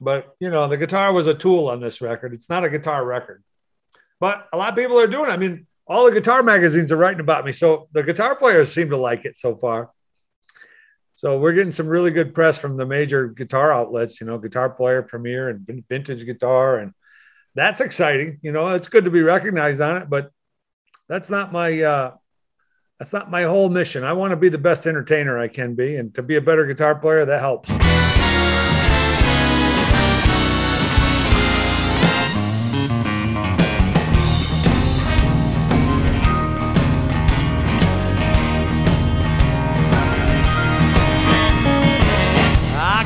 but 0.00 0.34
you 0.40 0.48
know, 0.50 0.68
the 0.68 0.76
guitar 0.78 1.12
was 1.12 1.26
a 1.26 1.34
tool 1.34 1.68
on 1.68 1.80
this 1.80 2.00
record. 2.00 2.32
It's 2.32 2.48
not 2.48 2.64
a 2.64 2.70
guitar 2.70 3.04
record, 3.04 3.42
but 4.20 4.48
a 4.52 4.56
lot 4.56 4.70
of 4.70 4.76
people 4.76 4.98
are 4.98 5.06
doing. 5.06 5.28
it. 5.28 5.32
I 5.32 5.36
mean, 5.36 5.66
all 5.86 6.06
the 6.06 6.12
guitar 6.12 6.42
magazines 6.42 6.90
are 6.92 6.96
writing 6.96 7.20
about 7.20 7.44
me, 7.44 7.52
so 7.52 7.88
the 7.92 8.02
guitar 8.02 8.36
players 8.36 8.72
seem 8.72 8.88
to 8.90 8.96
like 8.96 9.26
it 9.26 9.36
so 9.36 9.54
far. 9.54 9.90
So 11.14 11.38
we're 11.38 11.52
getting 11.52 11.72
some 11.72 11.88
really 11.88 12.12
good 12.12 12.32
press 12.32 12.56
from 12.56 12.78
the 12.78 12.86
major 12.86 13.28
guitar 13.28 13.70
outlets. 13.70 14.18
You 14.18 14.28
know, 14.28 14.38
Guitar 14.38 14.70
Player, 14.70 15.02
Premier, 15.02 15.50
and 15.50 15.84
Vintage 15.88 16.24
Guitar, 16.24 16.78
and 16.78 16.94
that's 17.54 17.80
exciting. 17.80 18.38
You 18.40 18.52
know, 18.52 18.68
it's 18.74 18.88
good 18.88 19.04
to 19.04 19.10
be 19.10 19.20
recognized 19.20 19.82
on 19.82 20.00
it, 20.00 20.08
but 20.08 20.30
that's 21.06 21.28
not 21.28 21.52
my 21.52 21.82
uh, 21.82 22.14
that's 22.98 23.12
not 23.12 23.30
my 23.30 23.42
whole 23.44 23.68
mission. 23.68 24.02
I 24.02 24.12
want 24.12 24.32
to 24.32 24.36
be 24.36 24.48
the 24.48 24.58
best 24.58 24.84
entertainer 24.86 25.38
I 25.38 25.46
can 25.46 25.74
be, 25.74 25.94
and 25.96 26.12
to 26.14 26.22
be 26.22 26.34
a 26.36 26.40
better 26.40 26.66
guitar 26.66 26.96
player, 26.96 27.24
that 27.24 27.40
helps. 27.40 27.70
I 27.70 27.78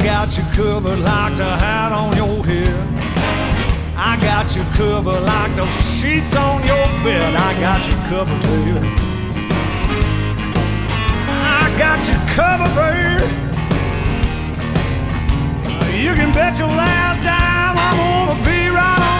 got 0.02 0.38
you 0.38 0.44
covered 0.54 1.00
like 1.00 1.36
the 1.36 1.44
hat 1.44 1.92
on 1.92 2.16
your 2.16 2.42
head. 2.46 2.88
I 3.94 4.16
got 4.22 4.56
you 4.56 4.62
covered 4.74 5.20
like 5.20 5.54
those 5.54 5.68
sheets 6.00 6.34
on 6.34 6.66
your 6.66 6.86
bed. 7.04 7.34
I 7.34 7.60
got 7.60 7.86
you 7.86 7.94
covered, 8.08 8.42
baby. 8.42 9.11
Got 11.78 12.08
you 12.08 12.14
covered, 12.34 12.74
baby. 12.74 13.42
You 16.02 16.14
can 16.14 16.32
bet 16.34 16.58
your 16.58 16.68
last 16.68 17.22
dime 17.22 17.76
I'm 17.78 17.96
gonna 17.96 18.44
be 18.44 18.68
right 18.68 19.00
on 19.00 19.11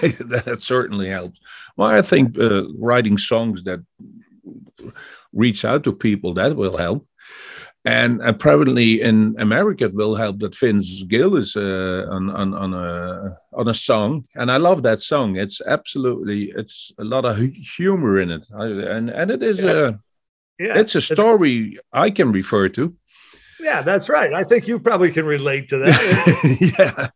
that 0.20 0.60
certainly 0.60 1.08
helps. 1.08 1.40
Well, 1.76 1.88
I 1.88 2.02
think 2.02 2.38
uh, 2.38 2.64
writing 2.78 3.18
songs 3.18 3.62
that 3.64 3.80
reach 5.32 5.64
out 5.64 5.84
to 5.84 5.92
people 5.92 6.34
that 6.34 6.56
will 6.56 6.76
help. 6.76 7.06
And 7.84 8.20
apparently 8.22 9.00
in 9.00 9.36
America 9.38 9.84
it 9.84 9.94
will 9.94 10.16
help 10.16 10.40
that 10.40 10.54
Vince 10.56 11.02
Gill 11.04 11.36
is 11.36 11.56
uh, 11.56 12.06
on 12.10 12.28
on 12.28 12.52
on 12.52 12.74
a 12.74 13.38
on 13.52 13.68
a 13.68 13.72
song, 13.72 14.26
and 14.34 14.50
I 14.50 14.56
love 14.58 14.82
that 14.82 15.00
song. 15.00 15.36
It's 15.36 15.60
absolutely 15.60 16.52
it's 16.54 16.92
a 16.98 17.04
lot 17.04 17.24
of 17.24 17.38
humor 17.76 18.20
in 18.20 18.30
it, 18.30 18.46
I, 18.54 18.66
and 18.66 19.08
and 19.08 19.30
it 19.30 19.42
is 19.42 19.60
a 19.60 20.00
Yeah, 20.58 20.78
it's 20.78 20.96
a 20.96 21.00
story 21.00 21.78
I 21.92 22.10
can 22.10 22.32
refer 22.32 22.68
to. 22.70 22.94
Yeah, 23.60 23.82
that's 23.82 24.08
right. 24.08 24.34
I 24.34 24.44
think 24.44 24.68
you 24.68 24.80
probably 24.80 25.12
can 25.12 25.24
relate 25.24 25.68
to 25.68 25.78
that. 25.78 26.74
yeah, 26.78 27.08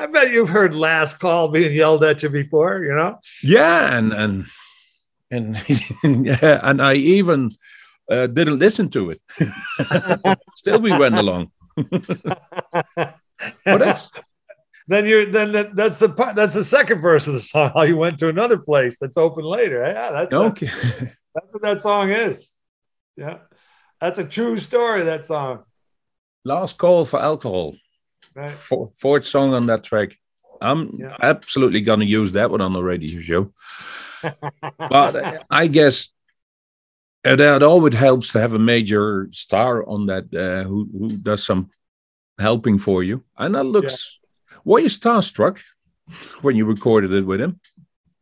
I 0.00 0.06
bet 0.06 0.30
you've 0.30 0.48
heard 0.48 0.74
last 0.74 1.18
call 1.18 1.48
being 1.48 1.72
yelled 1.72 2.02
at 2.04 2.22
you 2.22 2.30
before, 2.30 2.82
you 2.82 2.94
know? 2.94 3.18
yeah, 3.42 3.96
and 3.96 4.12
and 4.12 4.46
and 5.30 5.58
yeah, 6.26 6.60
and 6.62 6.80
I 6.80 6.94
even 6.94 7.50
uh, 8.10 8.26
didn't 8.26 8.58
listen 8.58 8.88
to 8.90 9.10
it. 9.10 9.20
Still, 10.56 10.80
we 10.80 10.96
went 10.96 11.18
along. 11.18 11.50
But 13.64 13.78
that's 13.78 14.10
then 14.86 15.06
you're 15.06 15.24
then 15.24 15.52
that, 15.52 15.74
that's 15.74 15.98
the 15.98 16.10
part 16.10 16.36
that's 16.36 16.52
the 16.52 16.64
second 16.64 17.00
verse 17.00 17.26
of 17.26 17.32
the 17.32 17.40
song. 17.40 17.72
How 17.74 17.82
you 17.82 17.96
went 17.96 18.18
to 18.18 18.28
another 18.28 18.58
place 18.58 18.98
that's 18.98 19.16
open 19.16 19.44
later. 19.44 19.80
Yeah, 19.86 20.10
that's 20.10 20.34
okay. 20.34 20.66
that's 21.34 21.46
what 21.50 21.62
that 21.62 21.80
song 21.80 22.10
is. 22.10 22.50
Yeah. 23.16 23.38
That's 24.00 24.18
a 24.18 24.24
true 24.24 24.56
story, 24.56 25.04
that 25.04 25.24
song. 25.24 25.64
Last 26.44 26.78
call 26.78 27.04
for 27.04 27.20
alcohol. 27.20 27.76
Right. 28.40 28.50
Four, 28.50 28.90
fourth 28.96 29.26
song 29.26 29.54
on 29.54 29.66
that 29.66 29.84
track. 29.84 30.16
I'm 30.60 30.98
Yeah. 30.98 31.16
absolutely 31.22 31.80
gonna 31.80 32.04
use 32.04 32.32
that 32.32 32.50
one 32.50 32.60
on 32.60 32.72
the 32.72 32.82
radio 32.82 33.20
show. 33.20 33.52
but 34.78 35.16
uh, 35.16 35.38
I 35.50 35.66
guess 35.66 36.08
that 37.24 37.62
always 37.62 37.94
helps 37.94 38.32
to 38.32 38.40
have 38.40 38.54
a 38.54 38.58
major 38.58 39.28
star 39.32 39.86
on 39.86 40.06
that 40.06 40.24
uh, 40.34 40.66
who, 40.68 40.88
who 40.92 41.08
does 41.16 41.44
some 41.44 41.70
helping 42.38 42.78
for 42.78 43.02
you. 43.02 43.24
And 43.38 43.54
that 43.54 43.64
looks. 43.64 44.18
Were 44.64 44.80
you 44.80 44.88
starstruck 44.88 45.58
when 46.42 46.56
you 46.56 46.66
recorded 46.66 47.12
it 47.12 47.24
with 47.26 47.40
him? 47.40 47.60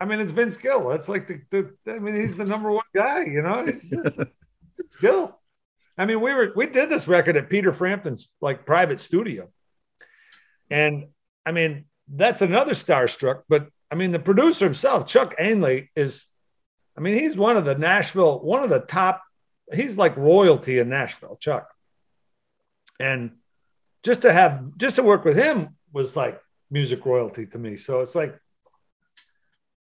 I 0.01 0.05
mean, 0.05 0.21
it's 0.21 0.33
Vince 0.33 0.57
Gill. 0.57 0.89
That's 0.89 1.09
like 1.09 1.27
the, 1.27 1.41
the 1.51 1.95
I 1.95 1.99
mean, 1.99 2.15
he's 2.15 2.37
the 2.37 2.45
number 2.45 2.71
one 2.71 2.85
guy, 2.95 3.25
you 3.25 3.43
know. 3.43 3.65
It's 3.67 3.91
just 3.91 4.21
it's 4.79 4.97
Gill. 4.97 5.37
I 5.97 6.07
mean, 6.07 6.21
we 6.21 6.33
were 6.33 6.53
we 6.55 6.67
did 6.67 6.89
this 6.89 7.09
record 7.09 7.37
at 7.37 7.49
Peter 7.51 7.73
Frampton's 7.73 8.31
like 8.41 8.65
private 8.65 9.01
studio. 9.01 9.49
And 10.71 11.09
I 11.47 11.53
mean, 11.53 11.87
that's 12.09 12.43
another 12.43 12.73
starstruck, 12.73 13.43
but 13.49 13.69
I 13.91 13.95
mean, 13.95 14.13
the 14.13 14.19
producer 14.19 14.65
himself, 14.65 15.07
Chuck 15.07 15.37
Ainlay, 15.39 15.89
is 15.97 16.27
I 16.97 17.01
mean, 17.01 17.15
he's 17.15 17.37
one 17.37 17.57
of 17.57 17.65
the 17.65 17.77
Nashville, 17.77 18.41
one 18.41 18.65
of 18.65 18.71
the 18.71 18.81
top, 18.81 19.23
he's 19.73 19.97
like 19.97 20.17
royalty 20.17 20.79
in 20.79 20.89
Nashville, 20.89 21.39
Chuck. 21.41 21.69
And 22.99 23.33
just 24.03 24.23
to 24.23 24.33
have 24.33 24.77
just 24.77 24.97
to 24.97 25.03
work 25.03 25.25
with 25.25 25.37
him 25.37 25.77
was 25.93 26.17
like 26.17 26.41
music 26.71 27.05
royalty 27.07 27.47
to 27.47 27.59
me. 27.59 27.77
So 27.77 28.01
it's 28.01 28.15
like 28.15 28.39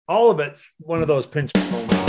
all 0.07 0.31
of 0.31 0.39
it's 0.39 0.71
one 0.79 1.01
of 1.01 1.07
those 1.07 1.25
pinch 1.25 1.51
moments. 1.71 2.06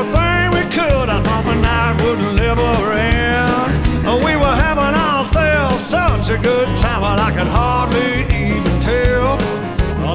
Everything 0.00 0.50
we 0.56 0.64
could. 0.70 1.08
I 1.08 1.20
thought 1.22 1.44
the 1.44 1.54
night 1.54 2.00
would 2.02 2.20
never 2.36 2.70
end. 2.92 4.06
Oh, 4.06 4.18
we 4.24 4.36
were 4.36 4.56
having 4.66 4.94
ourselves 4.94 5.84
such 5.84 6.30
a 6.30 6.38
good 6.42 6.68
time, 6.76 7.02
and 7.04 7.20
I 7.20 7.30
could 7.30 7.46
hardly 7.46 8.24
even 8.32 8.80
tell 8.80 9.36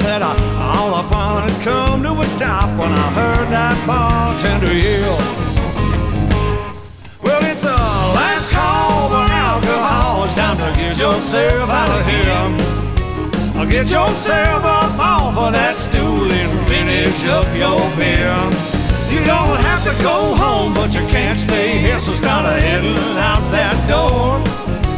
that 0.02 0.22
I, 0.22 0.32
all 0.76 0.94
I 0.94 1.02
found 1.08 1.50
had 1.50 1.62
come 1.64 2.02
to 2.02 2.12
a 2.20 2.26
stop 2.26 2.68
when 2.78 2.92
I 2.92 3.08
heard 3.18 3.48
that 3.50 3.76
bartender 3.86 4.72
yell. 4.72 5.18
Well, 7.22 7.42
it's 7.44 7.64
a 7.64 7.76
last 8.18 8.52
call 8.52 9.08
for 9.08 9.26
alcohol. 9.32 10.24
It's 10.24 10.36
time 10.36 10.58
to 10.58 10.70
get 10.78 10.98
yourself 10.98 11.70
out 11.70 11.88
of 11.88 12.06
here. 12.06 12.76
Get 13.68 13.90
yourself 13.90 14.64
up 14.64 14.98
off 14.98 15.36
of 15.36 15.52
that 15.52 15.76
stool 15.76 16.32
and 16.32 16.68
finish 16.68 17.26
up 17.26 17.44
your 17.58 17.82
beer. 17.98 18.75
You 19.16 19.24
don't 19.24 19.58
have 19.60 19.82
to 19.84 20.02
go 20.02 20.34
home, 20.34 20.74
but 20.74 20.94
you 20.94 21.00
can't 21.08 21.38
stay 21.38 21.78
here, 21.78 21.98
so 21.98 22.12
start 22.12 22.44
heading 22.60 22.98
out 23.16 23.40
that 23.50 23.74
door. 23.88 24.36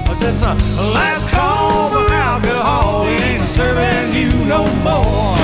Cause 0.05 0.23
it's 0.23 0.43
a 0.43 0.55
last 0.93 1.31
call 1.31 1.89
for 1.91 2.13
alcohol, 2.13 3.05
we 3.05 3.13
ain't 3.13 3.47
serving 3.47 4.13
you 4.19 4.29
no 4.45 4.67
more. 4.83 5.39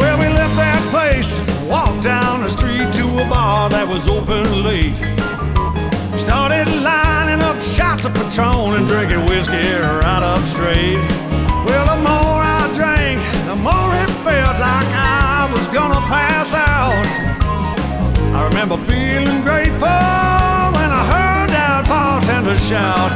Well, 0.00 0.18
we 0.18 0.28
left 0.40 0.56
that 0.56 0.82
place, 0.90 1.38
walked 1.68 2.02
down 2.02 2.40
the 2.40 2.48
street 2.48 2.90
to 2.94 3.04
a 3.22 3.28
bar 3.28 3.68
that 3.68 3.86
was 3.86 4.08
open 4.08 4.64
late. 4.64 4.96
Started 6.18 6.66
lining 6.80 7.42
up 7.42 7.60
shots 7.60 8.06
of 8.06 8.14
Patron 8.14 8.74
and 8.74 8.88
drinking 8.88 9.26
whiskey 9.26 9.68
right 10.00 10.22
up 10.22 10.42
straight. 10.46 10.96
Felt 14.30 14.58
like 14.60 14.90
I 14.94 15.50
was 15.52 15.66
gonna 15.74 16.02
pass 16.06 16.54
out. 16.54 17.06
I 18.38 18.40
remember 18.48 18.76
feeling 18.90 19.42
grateful 19.42 20.06
when 20.76 20.90
I 21.00 21.02
heard 21.14 21.48
that 21.58 21.82
bartender 21.90 22.58
shout. 22.68 23.10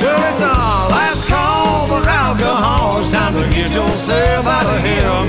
Well, 0.00 0.20
it's 0.30 0.42
our 0.42 0.88
last 0.88 1.22
call 1.28 1.88
for 1.90 2.02
alcohol. 2.08 3.00
It's 3.00 3.12
time 3.12 3.34
to 3.40 3.44
get 3.54 3.70
yourself 3.80 4.46
out 4.46 4.66
of 4.74 4.80
here. 4.88 5.20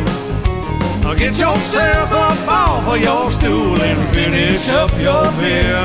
Get 1.20 1.38
yourself 1.38 2.14
up 2.14 2.48
off 2.48 2.88
of 2.88 3.02
your 3.02 3.30
stool 3.30 3.76
and 3.82 4.00
finish 4.16 4.70
up 4.70 4.90
your 4.98 5.26
beer. 5.42 5.84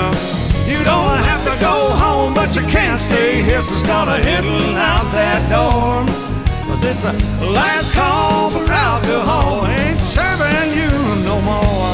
You 0.70 0.79
don't 0.85 1.18
have 1.29 1.42
to 1.50 1.55
go 1.61 1.77
home, 2.05 2.35
but 2.35 2.55
you 2.55 2.62
can't 2.77 3.00
stay 3.00 3.42
here, 3.42 3.61
so 3.61 3.74
start 3.74 4.09
heading 4.22 4.77
out 4.77 5.11
that 5.11 5.42
door. 5.50 6.34
Cause 6.66 6.83
it's 6.85 7.05
a 7.05 7.12
last 7.44 7.92
call 7.92 8.50
for 8.50 8.64
alcohol, 8.70 9.66
ain't 9.66 9.98
serving 9.98 10.72
you 10.79 10.90
no 11.24 11.40
more. 11.42 11.85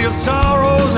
Your 0.00 0.10
sorrows, 0.10 0.94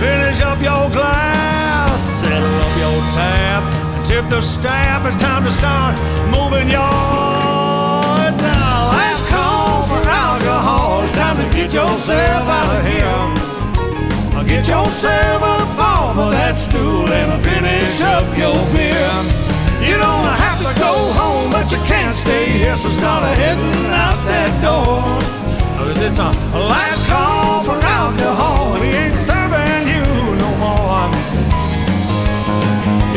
finish 0.00 0.40
up 0.40 0.60
your 0.60 0.90
glass, 0.90 2.02
settle 2.20 2.60
up 2.60 2.78
your 2.78 3.00
and 3.16 3.79
tip 4.10 4.28
the 4.28 4.42
staff. 4.42 5.06
It's 5.06 5.16
time 5.16 5.44
to 5.44 5.52
start 5.52 5.94
moving. 6.34 6.66
It's 6.66 8.42
our 8.42 8.82
last 8.90 9.28
call 9.28 9.86
for 9.86 10.02
alcohol. 10.02 11.04
It's 11.04 11.14
time 11.14 11.36
to 11.38 11.46
get 11.54 11.72
yourself 11.72 12.44
out 12.58 12.70
of 12.76 12.82
here. 12.90 13.22
Get 14.50 14.66
yourself 14.66 15.42
up 15.42 15.78
off 15.78 16.18
of 16.18 16.32
that 16.32 16.58
stool 16.58 17.08
and 17.08 17.30
finish 17.40 18.00
up 18.00 18.26
your 18.36 18.58
beer. 18.74 19.14
You 19.78 19.94
don't 19.94 20.26
have 20.42 20.58
to 20.58 20.72
go 20.80 20.92
home, 21.14 21.52
but 21.52 21.70
you 21.70 21.78
can't 21.86 22.12
stay 22.12 22.46
here, 22.58 22.76
so 22.76 22.88
start 22.88 23.38
heading 23.38 23.86
out 23.94 24.18
that 24.26 24.50
door. 24.58 25.06
Cause 25.78 26.02
it's 26.02 26.18
a 26.18 26.30
last 26.58 27.06
call 27.06 27.62
for 27.62 27.78
alcohol, 27.78 28.74
and 28.74 28.82
he 28.82 28.90
ain't 28.90 29.14
serving 29.14 29.86
you 29.86 30.34
no 30.42 30.50
more. 30.58 31.19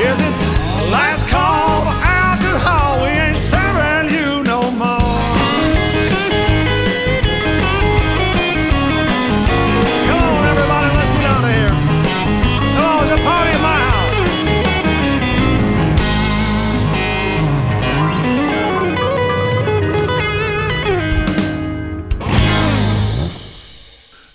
Yes, 0.04 0.20
it's 0.20 0.92
last 0.92 1.30
call 1.30 2.13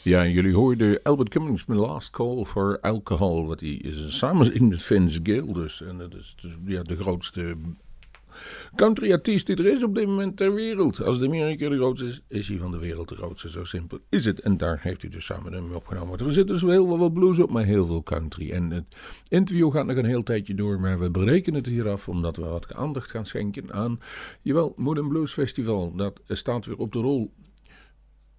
Ja, 0.08 0.26
jullie 0.26 0.54
hoorden 0.54 1.02
Albert 1.02 1.28
Cummings 1.28 1.66
met 1.66 1.78
Last 1.78 2.10
Call 2.10 2.44
for 2.44 2.80
Alcohol. 2.80 3.46
Wat 3.46 3.60
hij 3.60 3.68
is 3.68 4.16
samen 4.16 4.68
met 4.68 4.82
Vince 4.82 5.20
Gill 5.22 5.52
dus. 5.52 5.82
En 5.82 5.98
dat 5.98 6.14
is 6.14 6.36
dus, 6.42 6.52
ja, 6.64 6.82
de 6.82 6.96
grootste 6.96 7.56
country 8.76 9.12
artiest 9.12 9.46
die 9.46 9.56
er 9.56 9.66
is 9.66 9.82
op 9.82 9.94
dit 9.94 10.06
moment 10.06 10.36
ter 10.36 10.54
wereld. 10.54 11.02
Als 11.02 11.18
de 11.18 11.26
Amerika 11.26 11.68
de 11.68 11.76
grootste 11.76 12.06
is, 12.06 12.22
is 12.28 12.48
hij 12.48 12.56
van 12.58 12.70
de 12.70 12.78
wereld 12.78 13.08
de 13.08 13.14
grootste. 13.14 13.50
Zo 13.50 13.64
simpel 13.64 13.98
is 14.08 14.24
het. 14.24 14.40
En 14.40 14.56
daar 14.56 14.78
heeft 14.82 15.02
hij 15.02 15.10
dus 15.10 15.24
samen 15.24 15.50
met 15.50 15.60
hem 15.60 15.72
opgenomen. 15.72 16.18
Er 16.18 16.32
zit 16.32 16.48
dus 16.48 16.60
heel 16.60 16.96
veel 16.96 17.10
blues 17.10 17.38
op, 17.38 17.50
maar 17.50 17.64
heel 17.64 17.86
veel 17.86 18.02
country. 18.02 18.50
En 18.50 18.70
het 18.70 18.96
interview 19.28 19.72
gaat 19.72 19.86
nog 19.86 19.96
een 19.96 20.04
heel 20.04 20.22
tijdje 20.22 20.54
door, 20.54 20.80
maar 20.80 20.98
we 20.98 21.10
breken 21.10 21.54
het 21.54 21.66
hier 21.66 21.88
af 21.88 22.08
omdat 22.08 22.36
we 22.36 22.44
wat 22.44 22.74
aandacht 22.74 23.10
gaan 23.10 23.26
schenken 23.26 23.72
aan, 23.72 24.00
jawel, 24.42 24.72
Mood 24.76 25.08
Blues 25.08 25.32
Festival. 25.32 25.96
Dat 25.96 26.20
staat 26.26 26.66
weer 26.66 26.78
op 26.78 26.92
de 26.92 26.98
rol. 26.98 27.30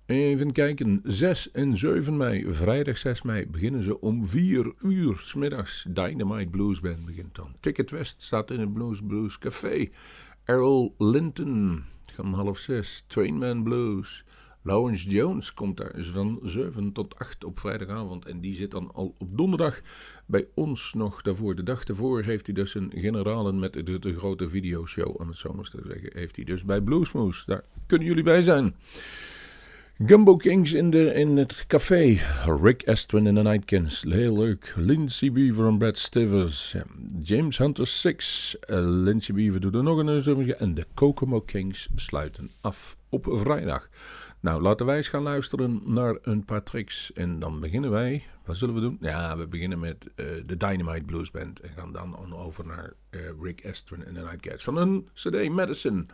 Even 0.10 0.52
kijken, 0.52 1.02
6 1.04 1.52
en 1.52 1.78
7 1.78 2.18
mei, 2.18 2.54
vrijdag 2.54 2.98
6 2.98 3.22
mei, 3.22 3.48
beginnen 3.48 3.84
ze 3.84 4.02
om 4.02 4.28
4 4.28 4.74
uur 4.82 5.18
s 5.18 5.34
middags. 5.34 5.86
Dynamite 5.90 6.50
Blues 6.50 6.80
Band 6.80 7.06
begint 7.06 7.36
dan. 7.36 7.56
Ticket 7.60 7.92
West 7.92 8.22
staat 8.22 8.52
in 8.52 8.60
het 8.60 8.74
Blues 8.74 9.00
Blues 9.08 9.38
Café. 9.38 9.88
Errol 10.44 10.96
Linton, 10.98 11.84
om 12.18 12.34
half 12.34 12.58
6. 12.58 13.04
Trainman 13.08 13.64
Blues. 13.64 14.24
Lawrence 14.62 15.10
Jones 15.10 15.54
komt 15.54 15.78
daar 15.78 15.94
van 15.98 16.40
7 16.44 16.92
tot 16.92 17.20
8 17.20 17.44
op 17.44 17.60
vrijdagavond. 17.60 18.26
En 18.26 18.40
die 18.40 18.56
zit 18.56 18.72
dan 18.72 18.92
al 18.94 19.16
op 19.18 19.38
donderdag 19.38 19.82
bij 20.26 20.48
ons 20.54 20.94
nog 20.94 21.22
daarvoor. 21.22 21.56
De 21.56 21.64
dag 21.64 21.84
ervoor 21.84 22.24
heeft 22.24 22.46
hij 22.46 22.56
dus 22.56 22.76
een 22.76 22.92
generalen 22.96 23.60
met 23.60 23.74
de, 23.74 24.00
de 24.00 24.16
grote 24.16 24.50
videoshow, 24.50 25.22
om 25.22 25.28
het 25.28 25.38
zo 25.38 25.54
maar 25.54 25.70
zeggen. 25.86 26.10
Heeft 26.14 26.36
hij 26.36 26.46
dus 26.46 26.64
bij 26.64 26.82
Bluesmoose. 26.82 27.44
Daar 27.46 27.64
kunnen 27.88 28.08
jullie 28.08 28.24
bij 28.24 28.42
zijn. 28.42 28.76
Gumbo 30.06 30.36
Kings 30.36 30.74
in, 30.74 30.90
de, 30.90 31.14
in 31.14 31.38
het 31.38 31.66
café. 31.68 32.20
Rick 32.62 32.82
Estwin 32.82 33.28
in 33.28 33.36
de 33.36 33.42
Nightkins. 33.42 34.06
Heel 34.10 34.38
leuk. 34.38 34.74
Lindsay 34.76 35.32
Beaver 35.32 35.68
en 35.68 35.78
Brad 35.78 35.98
Stivers. 35.98 36.76
James 37.24 37.58
Hunter 37.58 37.88
6. 37.88 38.56
Uh, 38.62 38.78
Lindsay 38.80 39.36
Beaver 39.36 39.60
doet 39.60 39.76
er 39.76 39.84
nog 39.84 39.98
een 39.98 40.24
zomerje. 40.24 40.56
En 40.56 40.74
de 40.74 40.86
Kokomo 40.94 41.40
Kings 41.40 41.90
sluiten 41.96 42.52
af 42.62 42.98
op 43.10 43.26
vrijdag. 43.30 43.90
Nou, 44.40 44.62
laten 44.62 44.86
wij 44.86 44.96
eens 44.96 45.08
gaan 45.08 45.24
luisteren 45.24 45.82
naar 45.86 46.18
een 46.22 46.46
paar 46.46 46.64
tricks. 46.64 47.14
En 47.14 47.40
dan 47.40 47.60
beginnen 47.60 47.92
wij. 47.92 48.24
Wat 48.46 48.58
zullen 48.58 48.76
we 48.76 48.82
doen? 48.82 48.98
Ja, 49.02 49.38
we 49.38 49.48
beginnen 49.48 49.80
met 49.80 50.08
uh, 50.16 50.26
de 50.46 50.58
Dynamite 50.58 51.06
Blues 51.06 51.32
Band. 51.32 51.60
En 51.60 51.70
gaan 51.76 51.92
dan 51.92 52.36
over 52.36 52.66
naar 52.66 52.94
uh, 53.12 53.22
Rick 53.42 53.60
Estwin 53.60 54.06
en 54.06 54.14
de 54.14 54.20
Nightcats. 54.20 54.64
Van 54.64 54.78
een 54.78 55.08
CD 55.14 55.50
Medicine. 55.50 56.06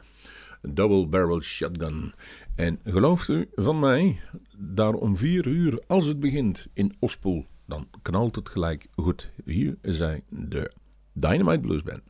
Double 0.67 1.07
Barrel 1.07 1.41
Shotgun. 1.41 2.13
En 2.55 2.79
gelooft 2.83 3.27
u 3.27 3.47
van 3.55 3.79
mij, 3.79 4.19
daar 4.57 4.93
om 4.93 5.15
vier 5.15 5.47
uur, 5.47 5.83
als 5.87 6.05
het 6.05 6.19
begint 6.19 6.67
in 6.73 6.95
Ospel, 6.99 7.45
dan 7.65 7.87
knalt 8.01 8.35
het 8.35 8.49
gelijk 8.49 8.87
goed. 8.95 9.31
Hier 9.45 9.77
zijn 9.81 10.23
de 10.29 10.71
Dynamite 11.13 11.59
Blues 11.59 11.83
Band. 11.83 12.03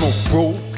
I'm 0.00 0.04
a 0.04 0.30
broken, 0.30 0.77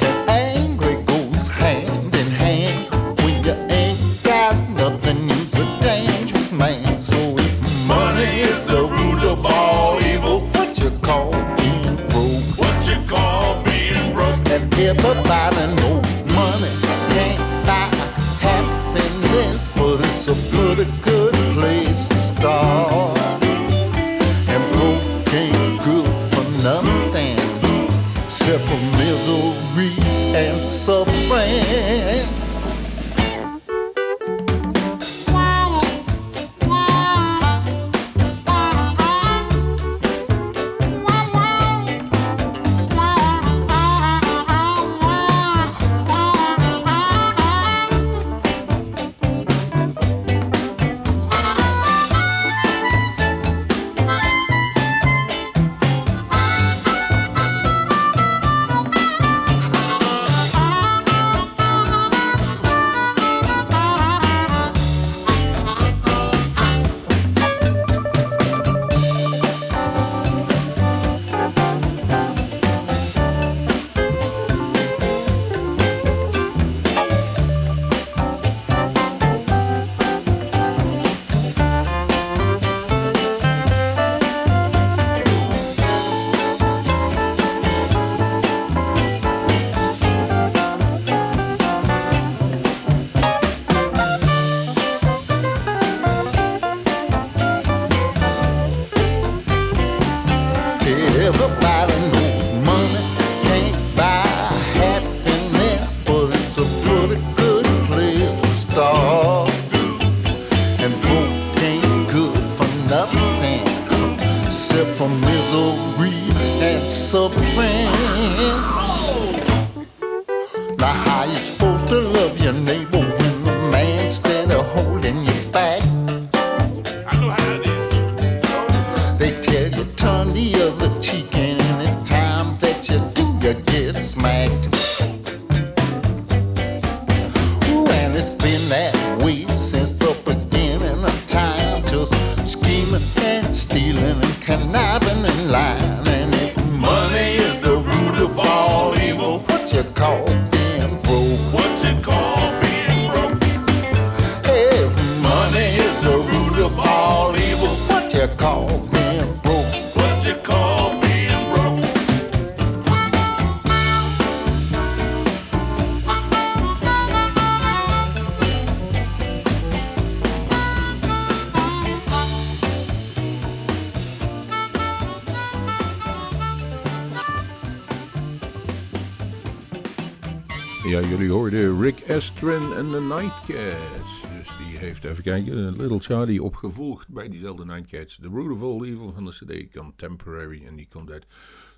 Dus 184.41 184.57
die 184.57 184.78
heeft, 184.78 185.05
even 185.05 185.22
kijken, 185.22 185.76
Little 185.76 186.01
Charlie 186.01 186.43
opgevolgd 186.43 187.09
bij 187.09 187.28
diezelfde 187.28 187.64
Nightcats. 187.64 188.18
The 188.22 188.28
Root 188.28 188.51
of 188.51 188.62
All 188.62 188.84
Evil 188.84 189.12
van 189.12 189.24
de 189.24 189.30
CD 189.30 189.72
Contemporary. 189.74 190.62
En 190.66 190.76
die 190.76 190.88
komt 190.93 191.11
uit 191.11 191.26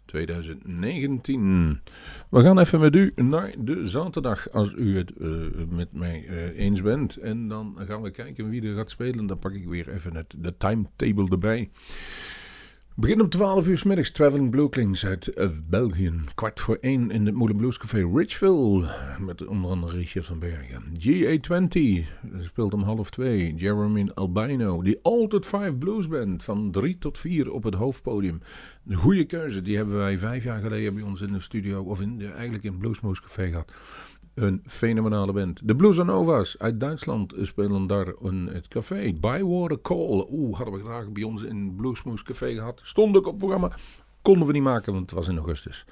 2019. 0.04 1.80
We 2.30 2.42
gaan 2.42 2.58
even 2.58 2.80
met 2.80 2.96
u 2.96 3.12
naar 3.16 3.54
de 3.58 3.88
zaterdag, 3.88 4.50
als 4.50 4.72
u 4.76 4.96
het 4.96 5.16
eh, 5.16 5.28
met 5.68 5.92
mij 5.92 6.26
eh, 6.26 6.58
eens 6.58 6.82
bent. 6.82 7.16
En 7.16 7.48
dan 7.48 7.76
gaan 7.78 8.02
we 8.02 8.10
kijken 8.10 8.48
wie 8.48 8.68
er 8.68 8.76
gaat 8.76 8.90
spelen. 8.90 9.26
Dan 9.26 9.38
pak 9.38 9.52
ik 9.52 9.66
weer 9.66 9.88
even 9.88 10.16
het, 10.16 10.34
de 10.38 10.56
timetable 10.56 11.28
erbij. 11.30 11.70
Begin 12.96 13.20
om 13.20 13.28
12 13.28 13.68
uur 13.68 13.78
s 13.78 13.82
middags 13.82 14.10
Traveling 14.10 14.50
Blueklings 14.50 15.06
uit 15.06 15.28
eh, 15.28 15.48
België. 15.68 16.12
Kwart 16.34 16.60
voor 16.60 16.78
1 16.80 17.10
in 17.10 17.26
het 17.26 17.34
Moulin 17.34 17.56
Blues 17.56 17.78
Café 17.78 18.10
Richville. 18.14 18.88
Met 19.20 19.46
onder 19.46 19.70
andere 19.70 19.96
Richard 19.96 20.26
van 20.26 20.38
Bergen. 20.38 20.82
GA20 21.00 22.06
speelt 22.40 22.74
om 22.74 22.82
half 22.82 23.10
2. 23.10 23.54
Jeremy 23.54 24.08
Albino. 24.14 24.82
Die 24.82 24.98
Altered 25.02 25.46
5 25.46 25.78
Blues 25.78 26.08
Band 26.08 26.44
van 26.44 26.70
3 26.70 26.98
tot 26.98 27.18
4 27.18 27.52
op 27.52 27.62
het 27.62 27.74
hoofdpodium. 27.74 28.40
De 28.82 28.96
goede 28.96 29.24
keuze. 29.24 29.62
Die 29.62 29.76
hebben 29.76 29.96
wij 29.96 30.18
vijf 30.18 30.44
jaar 30.44 30.62
geleden 30.62 30.94
bij 30.94 31.02
ons 31.02 31.20
in 31.20 31.32
de 31.32 31.40
studio. 31.40 31.82
Of 31.82 32.00
in 32.00 32.20
eigenlijk 32.32 32.64
in 32.64 32.70
het 32.70 32.80
Bluesmoose 32.80 33.22
Café 33.22 33.48
gehad. 33.48 33.72
Een 34.34 34.62
fenomenale 34.66 35.32
band. 35.32 35.60
De 35.64 35.76
Blues 35.76 35.96
Nova's 35.96 36.58
uit 36.58 36.80
Duitsland 36.80 37.34
spelen 37.42 37.86
daar 37.86 38.12
in 38.20 38.48
het 38.52 38.68
café. 38.68 39.12
Bywater 39.20 39.80
Call. 39.80 40.26
Oeh, 40.30 40.56
hadden 40.56 40.74
we 40.74 40.80
graag 40.80 41.10
bij 41.10 41.22
ons 41.22 41.42
in 41.42 41.76
Bluesmoose 41.76 42.24
Café 42.24 42.54
gehad. 42.54 42.80
Stond 42.82 43.16
ook 43.16 43.26
op 43.26 43.30
het 43.30 43.38
programma. 43.38 43.76
Konden 44.22 44.46
we 44.46 44.52
niet 44.52 44.62
maken, 44.62 44.92
want 44.92 45.10
het 45.10 45.18
was 45.18 45.28
in 45.28 45.36
augustus. 45.36 45.84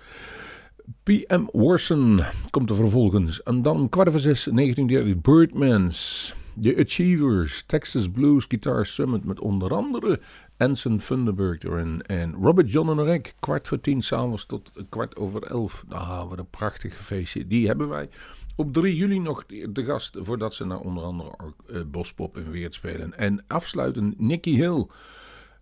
PM 1.02 1.44
Warson 1.52 2.20
komt 2.50 2.70
er 2.70 2.76
vervolgens. 2.76 3.42
En 3.42 3.62
dan 3.62 3.88
kwart 3.88 4.10
voor 4.10 4.20
zes, 4.20 4.44
1930, 4.44 5.20
Birdmans. 5.20 6.34
The 6.60 6.76
Achievers, 6.76 7.62
Texas 7.66 8.08
Blues 8.08 8.44
Guitar 8.48 8.86
Summit 8.86 9.24
met 9.24 9.40
onder 9.40 9.74
andere 9.74 10.20
Anson 10.56 11.00
Funderburg. 11.00 11.58
En 12.02 12.32
Robert 12.40 12.70
John 12.72 12.88
en 12.88 13.04
Rek, 13.04 13.34
kwart 13.40 13.68
voor 13.68 13.80
tien 13.80 14.02
s'avonds 14.02 14.46
tot 14.46 14.70
kwart 14.88 15.16
over 15.16 15.42
elf. 15.42 15.84
Ah, 15.88 16.28
wat 16.28 16.38
een 16.38 16.50
prachtig 16.50 16.94
feestje. 16.94 17.46
Die 17.46 17.66
hebben 17.66 17.88
wij 17.88 18.08
op 18.56 18.72
3 18.72 18.96
juli 18.96 19.18
nog 19.18 19.46
de 19.46 19.84
gast 19.84 20.16
voordat 20.20 20.54
ze 20.54 20.66
naar 20.66 20.80
onder 20.80 21.02
andere 21.02 21.30
uh, 21.70 21.80
Bospop 21.86 22.36
in 22.36 22.50
Weert 22.50 22.74
spelen. 22.74 23.18
En 23.18 23.44
afsluiten 23.46 24.14
Nicky 24.16 24.54
Hill. 24.54 24.86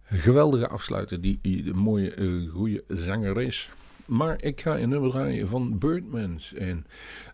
Geweldige 0.03 0.69
afsluiter, 0.69 1.21
die, 1.21 1.39
een 1.43 1.77
mooie, 1.77 2.17
uh, 2.17 2.51
goede 2.53 2.85
zanger 2.89 3.41
is. 3.41 3.71
Maar 4.09 4.43
ik 4.43 4.61
ga 4.61 4.79
een 4.79 4.89
nummer 4.89 5.11
draaien 5.11 5.49
van 5.49 5.79
Birdmans. 5.79 6.55
En 6.55 6.87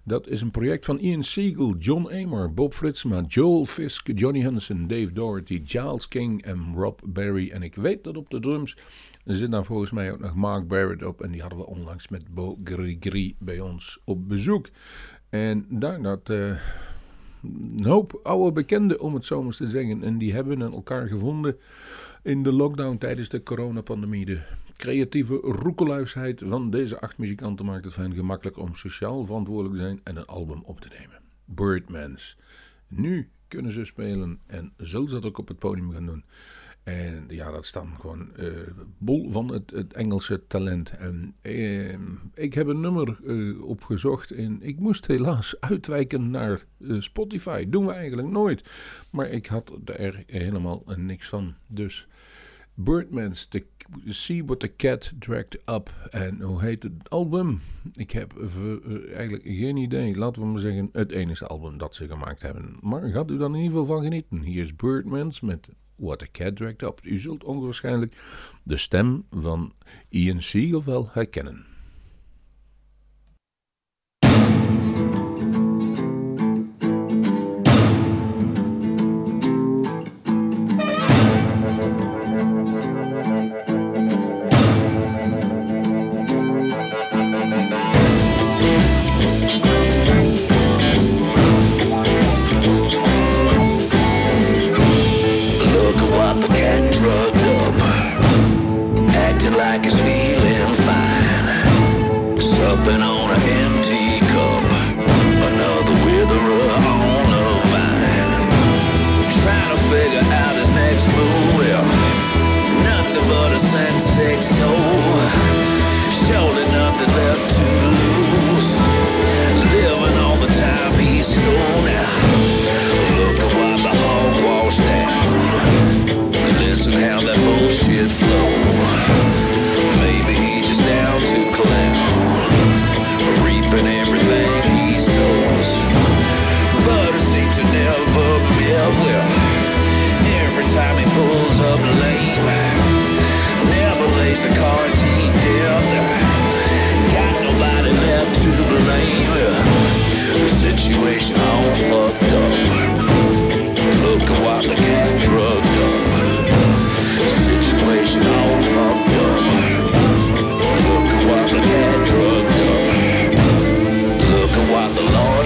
dat 0.04 0.28
is 0.28 0.40
een 0.40 0.50
project 0.50 0.84
van 0.84 0.98
Ian 0.98 1.22
Siegel, 1.22 1.76
John 1.76 2.08
Amer, 2.12 2.54
Bob 2.54 2.74
Fritsma, 2.74 3.20
Joel 3.20 3.64
Fisk, 3.64 4.10
Johnny 4.14 4.42
Hansen, 4.42 4.86
Dave 4.86 5.12
Doherty, 5.12 5.62
Giles 5.64 6.08
King 6.08 6.42
en 6.42 6.72
Rob 6.74 6.98
Barry. 7.04 7.50
En 7.50 7.62
ik 7.62 7.74
weet 7.74 8.04
dat 8.04 8.16
op 8.16 8.30
de 8.30 8.40
drums 8.40 8.76
zit 9.24 9.50
daar 9.50 9.64
volgens 9.64 9.90
mij 9.90 10.12
ook 10.12 10.20
nog 10.20 10.34
Mark 10.34 10.68
Barrett 10.68 11.04
op. 11.04 11.22
En 11.22 11.30
die 11.30 11.40
hadden 11.40 11.58
we 11.58 11.66
onlangs 11.66 12.08
met 12.08 12.34
Bo 12.34 12.58
Grigri 12.64 13.36
bij 13.38 13.60
ons 13.60 13.98
op 14.04 14.28
bezoek. 14.28 14.68
En 15.30 15.66
daar 15.68 16.02
dat... 16.02 16.30
Uh, 16.30 16.56
een 17.76 17.84
hoop 17.84 18.20
oude 18.22 18.52
bekenden, 18.52 19.00
om 19.00 19.14
het 19.14 19.24
zo 19.24 19.42
maar 19.42 19.52
te 19.52 19.68
zeggen. 19.68 20.02
En 20.02 20.18
die 20.18 20.32
hebben 20.32 20.62
elkaar 20.62 21.06
gevonden 21.06 21.56
in 22.22 22.42
de 22.42 22.52
lockdown 22.52 22.98
tijdens 22.98 23.28
de 23.28 23.42
coronapandemie. 23.42 24.24
De 24.24 24.40
creatieve 24.76 25.34
roekeluisheid 25.34 26.42
van 26.46 26.70
deze 26.70 27.00
acht 27.00 27.18
muzikanten 27.18 27.64
maakt 27.64 27.84
het 27.84 27.96
hen 27.96 28.14
gemakkelijk 28.14 28.58
om 28.58 28.74
sociaal 28.74 29.26
verantwoordelijk 29.26 29.74
te 29.74 29.80
zijn 29.80 30.00
en 30.04 30.16
een 30.16 30.26
album 30.26 30.62
op 30.64 30.80
te 30.80 30.88
nemen. 30.88 31.20
Birdmans. 31.44 32.36
Nu 32.88 33.28
kunnen 33.48 33.72
ze 33.72 33.84
spelen 33.84 34.40
en 34.46 34.72
zullen 34.76 35.08
ze 35.08 35.14
dat 35.14 35.26
ook 35.26 35.38
op 35.38 35.48
het 35.48 35.58
podium 35.58 35.90
gaan 35.90 36.06
doen. 36.06 36.24
En 36.84 37.24
ja, 37.28 37.50
dat 37.50 37.70
dan 37.72 37.96
gewoon 38.00 38.30
uh, 38.36 38.50
bol 38.98 39.30
van 39.30 39.52
het, 39.52 39.70
het, 39.70 39.92
Engelse 39.92 40.46
talent. 40.46 40.90
En 40.90 41.34
uh, 41.42 41.98
ik 42.34 42.54
heb 42.54 42.66
een 42.66 42.80
nummer 42.80 43.18
uh, 43.22 43.64
opgezocht 43.64 44.30
en 44.30 44.62
ik 44.62 44.78
moest 44.78 45.06
helaas 45.06 45.54
uitwijken 45.70 46.30
naar 46.30 46.64
Spotify. 46.98 47.68
Doen 47.68 47.86
we 47.86 47.92
eigenlijk 47.92 48.28
nooit. 48.28 48.70
Maar 49.10 49.28
ik 49.28 49.46
had 49.46 49.72
er 49.84 50.22
helemaal 50.26 50.82
niks 50.96 51.28
van. 51.28 51.54
Dus 51.66 52.06
Birdman's 52.74 53.46
the, 53.46 53.64
See 54.06 54.44
What 54.44 54.60
the 54.60 54.76
Cat 54.76 55.12
Dragged 55.18 55.62
Up. 55.66 56.08
En 56.10 56.40
hoe 56.40 56.60
heet 56.60 56.82
het 56.82 57.10
album? 57.10 57.60
Ik 57.92 58.10
heb 58.10 58.32
eigenlijk 59.14 59.42
geen 59.44 59.76
idee. 59.76 60.16
Laten 60.16 60.42
we 60.42 60.48
maar 60.48 60.60
zeggen 60.60 60.88
het 60.92 61.12
enige 61.12 61.46
album 61.46 61.78
dat 61.78 61.94
ze 61.94 62.06
gemaakt 62.06 62.42
hebben. 62.42 62.76
Maar 62.80 63.02
gaat 63.08 63.30
u 63.30 63.36
dan 63.36 63.54
in 63.54 63.62
ieder 63.62 63.78
geval 63.78 63.94
van 63.94 64.02
genieten. 64.04 64.40
Hier 64.42 64.62
is 64.62 64.76
Birdman's 64.76 65.40
met 65.40 65.68
What 65.96 66.22
a 66.22 66.26
Cat 66.32 66.56
Dragged 66.56 66.82
Up. 66.82 67.00
U 67.02 67.18
zult 67.18 67.44
onwaarschijnlijk 67.44 68.16
de 68.62 68.76
stem 68.76 69.24
van 69.30 69.72
Ian 70.08 70.42
Siegel 70.42 70.84
wel 70.84 71.08
herkennen. 71.12 71.73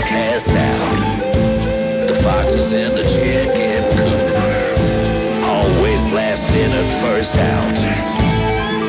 cast 0.09 0.50
out. 0.52 2.09
The 2.09 2.14
foxes 2.24 2.72
and 2.72 2.96
the 2.96 3.04
chicken 3.04 3.84
coop 3.92 5.44
always 5.44 6.11
last 6.11 6.48
in 6.56 6.72
at 6.72 6.88
first 7.02 7.36
out. 7.36 7.76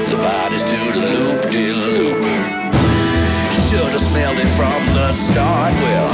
The 0.10 0.18
bodies 0.18 0.64
do 0.64 0.80
the 0.96 1.04
loop 1.14 1.42
de 1.52 1.74
loop. 1.74 2.24
Should 3.68 3.92
have 3.92 4.02
smelled 4.02 4.40
it 4.40 4.52
from 4.56 4.80
the 4.96 5.12
start. 5.12 5.74
Well, 5.76 6.10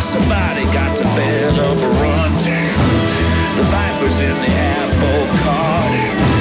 somebody 0.00 0.62
got 0.70 0.96
to 0.98 1.04
bear 1.18 1.48
a 1.48 1.70
runt. 2.00 2.38
The 3.58 3.64
vipers 3.74 4.20
in 4.20 4.36
the 4.44 4.52
apple 4.78 5.24
cart. 5.42 6.37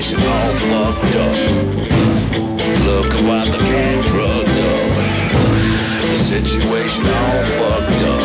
situation 0.00 0.28
all 0.28 0.52
fucked 0.70 1.16
up. 1.16 1.34
Look 2.86 3.14
at 3.14 3.22
what 3.26 3.46
the 3.50 3.58
cat 3.58 4.06
drug 4.06 4.48
up. 4.48 4.92
Situation 6.18 7.04
all 7.04 7.42
fucked 7.58 8.02
up. 8.02 8.22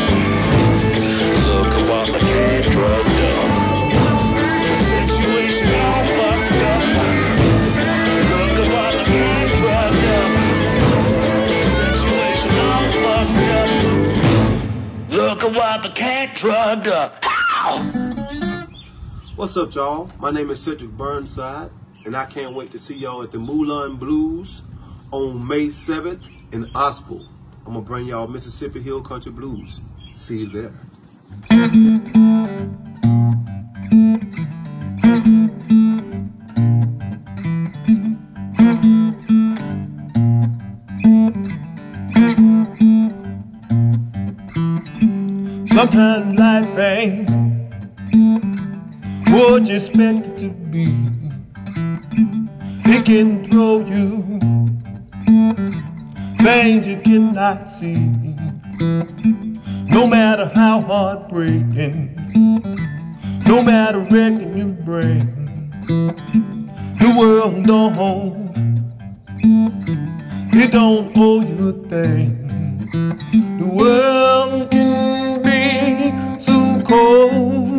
Look 1.47 1.73
what 1.89 2.07
the 2.13 2.19
cat 2.19 2.65
up. 2.67 3.49
Situation 4.93 5.69
all 5.81 6.05
fucked 6.17 6.61
up. 6.73 6.83
Look 8.29 8.55
what 8.73 8.93
the 8.99 9.05
cat 9.09 9.49
up. 9.81 9.93
The 11.49 11.63
situation 11.81 12.53
all 12.69 12.87
fucked 13.03 13.49
up. 13.57 13.69
Look 15.09 15.39
at 15.43 15.51
what 15.55 15.77
the 15.81 15.89
cat 15.89 16.35
drugged 16.35 16.87
up. 16.87 17.12
What's 19.43 19.57
up, 19.57 19.75
y'all? 19.75 20.09
My 20.19 20.31
name 20.31 20.49
is 20.51 20.61
Cedric 20.61 20.91
Burnside, 20.91 21.69
and 22.05 22.15
I 22.15 22.25
can't 22.27 22.55
wait 22.55 22.71
to 22.71 22.79
see 22.79 22.95
y'all 22.95 23.23
at 23.23 23.33
the 23.33 23.39
Moulin 23.39 23.97
Blues 23.97 24.61
on 25.11 25.45
May 25.45 25.65
7th 25.65 26.29
in 26.53 26.67
Ospel. 26.67 27.27
I'm 27.65 27.73
gonna 27.73 27.81
bring 27.81 28.05
y'all 28.05 28.25
Mississippi 28.25 28.81
Hill 28.81 29.01
Country 29.01 29.33
Blues. 29.33 29.81
See 30.13 30.45
you 30.45 30.47
there. 30.47 30.71
Sometimes 45.67 46.39
life 46.39 46.79
ain't 46.79 47.42
you 49.73 49.77
expect 49.77 50.27
it 50.27 50.37
to 50.37 50.49
be. 50.49 50.87
It 52.85 53.05
can 53.05 53.43
throw 53.43 53.79
you 53.79 54.21
things 56.43 56.85
you 56.87 56.97
cannot 56.97 57.67
see. 57.67 58.11
No 59.89 60.05
matter 60.05 60.45
how 60.53 60.81
heartbreaking, 60.81 62.13
no 63.47 63.63
matter 63.63 63.99
wrecking 64.11 64.55
you 64.55 64.67
bring, 64.67 65.71
the 65.87 67.15
world 67.17 67.65
don't, 67.65 68.53
it 70.53 70.71
don't 70.71 71.11
owe 71.17 71.41
you 71.41 71.69
a 71.69 71.73
thing. 71.89 72.29
The 73.57 73.65
world 73.65 74.69
can 74.69 75.41
be 75.41 76.39
so 76.39 76.79
cold. 76.85 77.72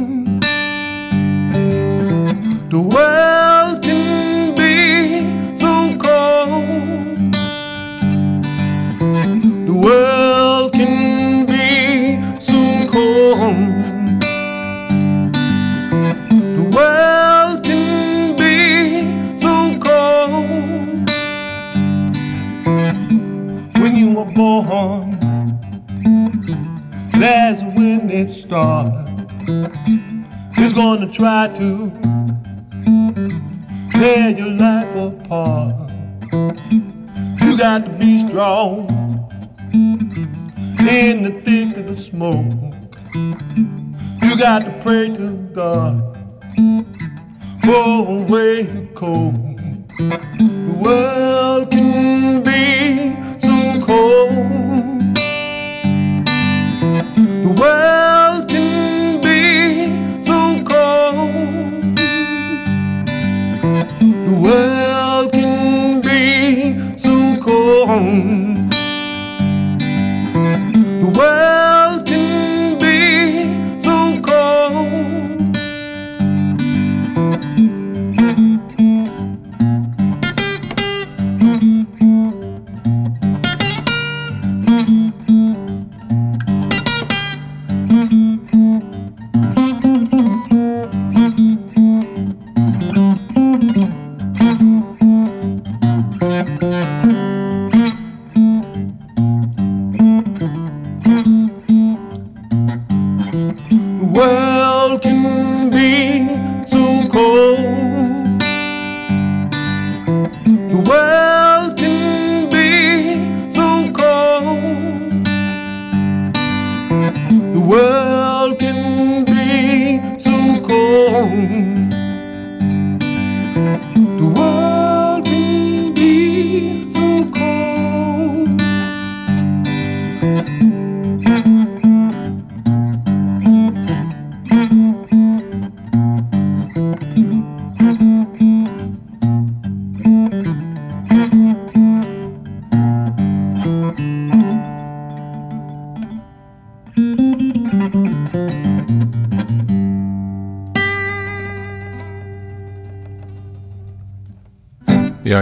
The 2.75 2.81
world 2.81 3.85
can 3.85 4.53
be 4.57 5.55
so 5.55 5.97
cold. 5.97 7.33
The 9.69 9.73
world 9.73 10.73
can 10.73 11.47
be 11.47 12.19
so 12.41 12.85
cold. 12.91 14.19
The 16.59 16.65
world 16.75 17.65
can 17.65 18.35
be 18.35 19.37
so 19.37 19.79
cold. 19.79 21.09
When 23.79 23.95
you 23.95 24.15
were 24.17 24.33
born, 24.33 25.13
that's 27.21 27.63
when 27.77 28.11
it 28.11 28.33
starts. 28.33 28.99
It's 30.57 30.73
gonna 30.73 31.09
try 31.13 31.47
to 31.55 32.14
tear 33.95 34.31
your 34.31 34.51
life 34.51 34.95
apart. 34.97 35.75
You 37.43 37.57
got 37.57 37.85
to 37.87 37.91
be 37.99 38.19
strong 38.19 38.91
in 39.73 41.23
the 41.25 41.41
thick 41.45 41.77
of 41.77 41.87
the 41.87 41.97
smoke. 41.97 42.75
You 44.23 44.37
got 44.39 44.65
to 44.65 44.73
pray 44.83 45.11
to 45.11 45.31
God 45.53 46.17
for 47.65 48.09
a 48.17 48.27
way 48.31 48.67
to 48.67 48.87
cope. 48.95 49.57
The 49.99 50.77
world 50.85 51.71
can 51.71 52.43
be 52.43 53.15
so 53.39 53.81
cold. 53.81 55.15
The 57.47 57.55
world 57.61 58.49
can 58.51 58.64
home. 67.95 68.44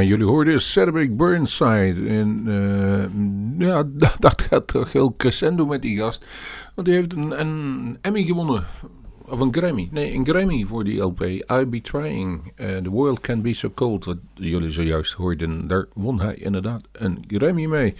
Jullie 0.07 0.27
hoorden 0.27 0.61
Cedric 0.61 1.17
Burnside. 1.17 2.07
En 2.09 2.43
eh, 2.47 3.67
ja, 3.67 3.85
dat, 4.19 4.43
gaat 4.43 4.67
toch 4.67 4.93
heel 4.93 5.15
crescendo 5.17 5.67
met 5.67 5.83
die 5.83 5.99
gast. 5.99 6.27
Want 6.75 6.87
die 6.87 6.97
heeft 6.97 7.13
een, 7.13 7.41
een 7.41 7.99
Emmy 8.01 8.25
gewonnen. 8.25 8.67
Of 9.25 9.41
een 9.41 9.55
Grammy. 9.55 9.89
Nee, 9.91 10.15
een 10.15 10.27
Grammy 10.27 10.65
voor 10.65 10.85
die 10.85 11.01
LP. 11.01 11.21
I'll 11.21 11.69
Be 11.69 11.81
Trying. 11.81 12.53
Eh, 12.55 12.77
the 12.77 12.91
World 12.91 13.21
Can 13.21 13.43
Be 13.43 13.55
So 13.55 13.71
Cold. 13.75 14.05
Wat 14.05 14.19
jullie 14.35 14.71
zojuist 14.71 15.13
hoorden. 15.13 15.67
Daar 15.67 15.87
won 15.95 16.21
hij 16.21 16.35
inderdaad 16.35 16.89
een 16.93 17.25
Grammy 17.27 17.67
mee. 17.67 17.95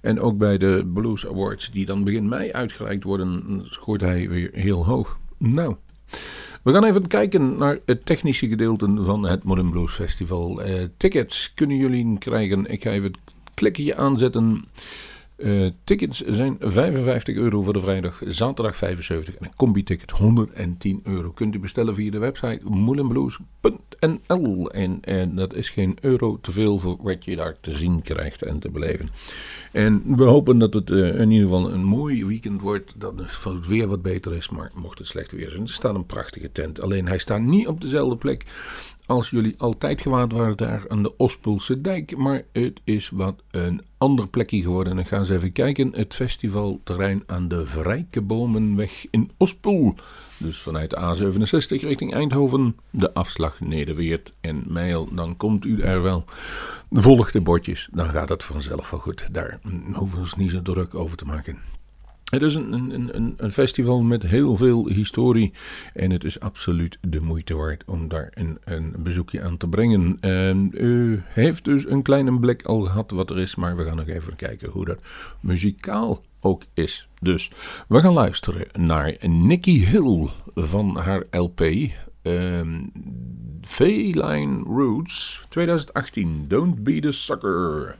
En 0.00 0.20
ook 0.20 0.38
bij 0.38 0.58
de 0.58 0.90
Blues 0.94 1.26
Awards. 1.26 1.70
Die 1.70 1.86
dan 1.86 2.04
begin 2.04 2.28
mei 2.28 2.52
uitgereikt 2.52 3.04
worden. 3.04 3.62
Scoort 3.70 4.00
hij 4.00 4.28
weer 4.28 4.50
heel 4.52 4.84
hoog. 4.84 5.18
Nou... 5.38 5.76
We 6.62 6.72
gaan 6.72 6.84
even 6.84 7.06
kijken 7.06 7.56
naar 7.56 7.78
het 7.86 8.06
technische 8.06 8.48
gedeelte 8.48 8.94
van 8.98 9.22
het 9.22 9.44
Modern 9.44 9.70
Blues 9.70 9.92
Festival. 9.92 10.62
Eh, 10.62 10.82
tickets 10.96 11.52
kunnen 11.54 11.76
jullie 11.76 12.18
krijgen. 12.18 12.66
Ik 12.66 12.82
ga 12.82 12.90
even 12.90 13.10
het 13.10 13.18
klikje 13.54 13.96
aanzetten. 13.96 14.64
Eh, 15.38 15.66
tickets 15.84 16.20
zijn 16.20 16.56
55 16.60 17.36
euro 17.36 17.62
voor 17.62 17.72
de 17.72 17.80
vrijdag, 17.80 18.22
zaterdag 18.26 18.76
75 18.76 19.34
en 19.34 19.44
een 19.44 19.54
combi-ticket 19.56 20.10
110 20.10 21.00
euro. 21.04 21.30
Kunt 21.30 21.54
u 21.54 21.58
bestellen 21.58 21.94
via 21.94 22.10
de 22.10 22.18
website 22.18 22.60
moelenblues.nl 22.64 24.70
en, 24.70 25.34
dat 25.34 25.54
is 25.54 25.70
geen 25.70 25.96
euro 26.00 26.38
te 26.40 26.50
veel 26.50 26.78
voor 26.78 26.96
wat 27.00 27.24
je 27.24 27.36
daar 27.36 27.56
te 27.60 27.76
zien 27.76 28.02
krijgt 28.02 28.42
en 28.42 28.58
te 28.58 28.70
beleven. 28.70 29.08
En 29.72 30.16
we 30.16 30.24
hopen 30.24 30.58
dat 30.58 30.74
het 30.74 30.90
eh, 30.90 31.20
in 31.20 31.30
ieder 31.30 31.48
geval 31.48 31.72
een 31.72 31.84
mooi 31.84 32.26
weekend 32.26 32.60
wordt, 32.60 32.94
dat 32.96 33.14
het 33.44 33.66
weer 33.66 33.86
wat 33.86 34.02
beter 34.02 34.34
is, 34.34 34.48
maar 34.48 34.70
mocht 34.74 34.98
het 34.98 35.06
slecht 35.06 35.32
weer 35.32 35.50
zijn, 35.50 35.62
er 35.62 35.68
staat 35.68 35.94
een 35.94 36.06
prachtige 36.06 36.52
tent. 36.52 36.82
Alleen 36.82 37.06
hij 37.06 37.18
staat 37.18 37.40
niet 37.40 37.66
op 37.66 37.80
dezelfde 37.80 38.16
plek 38.16 38.44
als 39.08 39.30
jullie 39.30 39.54
altijd 39.58 40.00
gewaard 40.00 40.32
waren 40.32 40.56
daar 40.56 40.84
aan 40.88 41.02
de 41.02 41.16
Ospelse 41.16 41.80
dijk. 41.80 42.16
Maar 42.16 42.42
het 42.52 42.80
is 42.84 43.10
wat 43.10 43.42
een 43.50 43.82
ander 43.98 44.28
plekje 44.28 44.62
geworden. 44.62 44.90
En 44.90 44.96
dan 44.96 45.06
gaan 45.06 45.24
ze 45.24 45.34
even 45.34 45.52
kijken. 45.52 45.92
Het 45.94 46.14
festivalterrein 46.14 47.22
aan 47.26 47.48
de 47.48 47.66
Vrijkebomenweg 47.66 49.06
in 49.10 49.30
Ospel. 49.36 49.94
Dus 50.38 50.58
vanuit 50.58 50.90
de 50.90 50.96
A67 50.96 51.86
richting 51.86 52.14
Eindhoven. 52.14 52.76
De 52.90 53.14
afslag 53.14 53.60
Nederweert 53.60 54.34
en 54.40 54.64
Mijl. 54.66 55.08
Dan 55.14 55.36
komt 55.36 55.64
u 55.64 55.80
er 55.80 56.02
wel. 56.02 56.24
Volg 56.90 57.30
de 57.30 57.40
bordjes. 57.40 57.88
Dan 57.92 58.10
gaat 58.10 58.28
het 58.28 58.44
vanzelf 58.44 58.90
wel 58.90 59.00
goed. 59.00 59.28
Daar 59.32 59.60
hoeven 59.92 60.16
we 60.16 60.20
ons 60.20 60.34
niet 60.34 60.50
zo 60.50 60.62
druk 60.62 60.94
over 60.94 61.16
te 61.16 61.24
maken. 61.24 61.77
Het 62.30 62.42
is 62.42 62.54
een, 62.54 62.72
een, 62.72 63.34
een, 63.36 63.52
festival 63.52 64.02
met 64.02 64.22
heel 64.22 64.56
veel 64.56 64.88
historie 64.88 65.52
en 65.94 66.10
het 66.10 66.24
is 66.24 66.40
absoluut 66.40 66.98
de 67.00 67.20
moeite 67.20 67.56
waard 67.56 67.84
om 67.86 68.08
daar 68.08 68.30
een, 68.34 68.58
een 68.64 68.94
bezoekje 68.98 69.42
aan 69.42 69.56
te 69.56 69.68
brengen. 69.68 70.16
En 70.20 70.70
u 70.72 71.22
heeft 71.26 71.64
dus 71.64 71.86
een 71.86 72.02
kleine 72.02 72.38
blik 72.38 72.62
al 72.62 72.80
gehad 72.80 73.10
wat 73.10 73.30
er 73.30 73.38
is, 73.38 73.54
maar 73.54 73.76
we 73.76 73.84
gaan 73.84 73.96
nog 73.96 74.08
even 74.08 74.36
kijken 74.36 74.70
hoe 74.70 74.84
dat 74.84 75.02
muzikaal 75.40 76.22
ook 76.40 76.62
is. 76.74 77.08
Dus 77.20 77.50
we 77.88 78.00
gaan 78.00 78.12
luisteren 78.12 78.66
naar 78.72 79.16
Nicky 79.20 79.78
Hill 79.78 80.28
van 80.54 80.96
haar 80.96 81.24
LP 81.30 81.60
um, 82.22 82.92
Feline 83.62 84.62
Roots 84.62 85.40
2018. 85.48 86.44
Don't 86.48 86.84
be 86.84 87.00
the 87.00 87.12
sucker. 87.12 87.96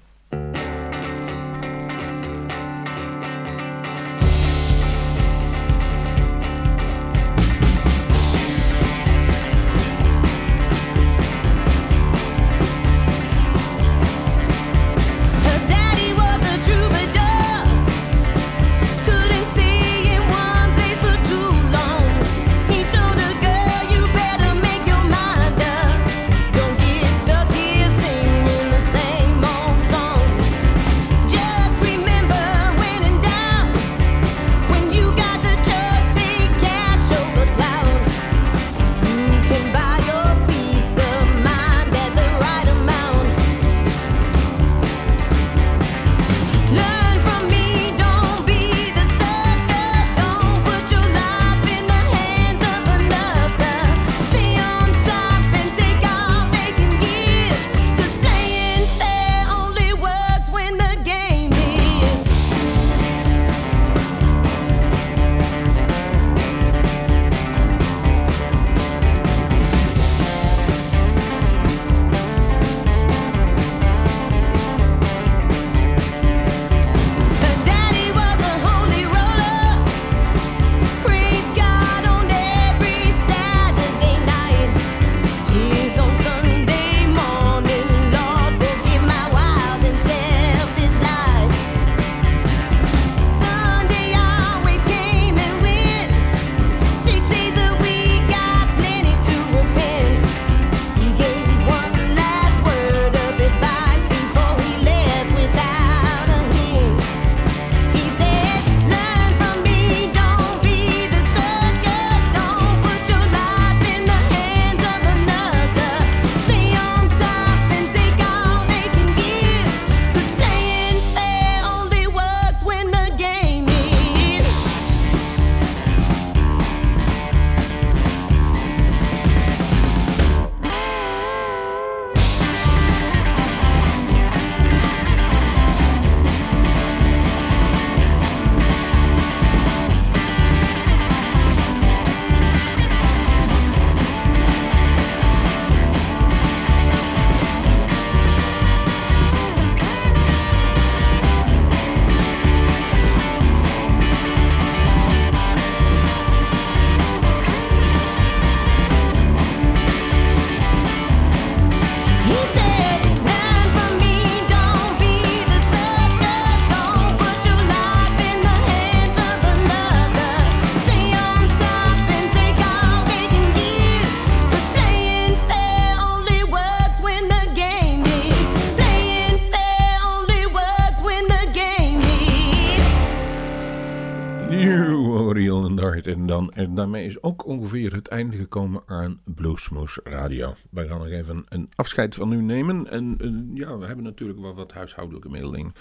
Is 187.09 187.23
ook 187.23 187.47
ongeveer 187.47 187.95
het 187.95 188.09
einde 188.09 188.37
gekomen 188.37 188.83
aan 188.87 189.21
Bluesmoes 189.39 189.99
Radio. 190.05 190.55
Wij 190.71 190.87
gaan 190.87 190.99
nog 190.99 191.09
even 191.09 191.45
een 191.49 191.69
afscheid 191.75 192.15
van 192.15 192.33
u 192.33 192.43
nemen. 192.43 192.91
En 192.91 193.15
eh, 193.21 193.59
ja, 193.59 193.79
we 193.79 193.87
hebben 193.87 194.05
natuurlijk 194.05 194.41
wel 194.41 194.55
wat 194.55 194.73
huishoudelijke 194.73 195.29
middeling. 195.29 195.75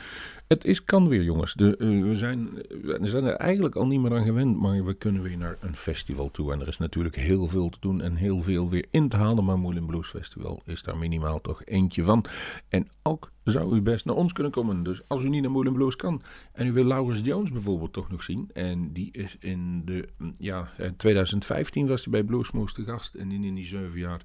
Het 0.47 0.65
is, 0.65 0.83
kan 0.83 1.07
weer, 1.07 1.23
jongens. 1.23 1.53
De, 1.53 1.77
eh, 1.77 1.87
we, 1.87 2.15
zijn, 2.15 2.49
we 2.81 2.99
zijn 3.01 3.23
er 3.23 3.35
eigenlijk 3.35 3.75
al 3.75 3.87
niet 3.87 4.01
meer 4.01 4.15
aan 4.15 4.23
gewend, 4.23 4.59
maar 4.59 4.85
we 4.85 4.93
kunnen 4.93 5.21
weer 5.21 5.37
naar 5.37 5.57
een 5.59 5.75
festival 5.75 6.31
toe. 6.31 6.53
En 6.53 6.61
er 6.61 6.67
is 6.67 6.77
natuurlijk 6.77 7.15
heel 7.15 7.47
veel 7.47 7.69
te 7.69 7.77
doen 7.79 8.01
en 8.01 8.15
heel 8.15 8.41
veel 8.41 8.69
weer 8.69 8.85
in 8.91 9.09
te 9.09 9.17
halen. 9.17 9.43
Maar 9.43 9.59
Moulin 9.59 9.85
Blues 9.85 10.07
Festival 10.07 10.61
is 10.65 10.83
daar 10.83 10.97
minimaal 10.97 11.41
toch 11.41 11.65
eentje 11.65 12.03
van. 12.03 12.25
En 12.69 12.87
ook 13.03 13.31
zou 13.51 13.75
u 13.75 13.81
best 13.81 14.05
naar 14.05 14.15
ons 14.15 14.33
kunnen 14.33 14.51
komen. 14.51 14.83
Dus 14.83 15.01
als 15.07 15.23
u 15.23 15.29
niet 15.29 15.41
naar 15.41 15.51
Moulin 15.51 15.73
Blues 15.73 15.95
kan 15.95 16.21
en 16.51 16.67
u 16.67 16.71
wil 16.71 16.83
Laurens 16.83 17.21
Jones 17.23 17.51
bijvoorbeeld 17.51 17.93
toch 17.93 18.09
nog 18.09 18.23
zien. 18.23 18.49
En 18.53 18.93
die 18.93 19.11
is 19.11 19.35
in 19.39 19.81
de, 19.85 20.07
mm, 20.17 20.33
ja, 20.37 20.69
eh, 20.77 20.89
2015 20.97 21.87
was 21.87 22.03
hij 22.03 22.11
bij 22.11 22.23
Bluesmoose 22.23 22.73
te 22.73 22.83
gast. 22.83 23.15
En 23.15 23.31
in, 23.31 23.43
in 23.47 23.55
die 23.55 23.65
zeven 23.65 23.99
jaar 23.99 24.21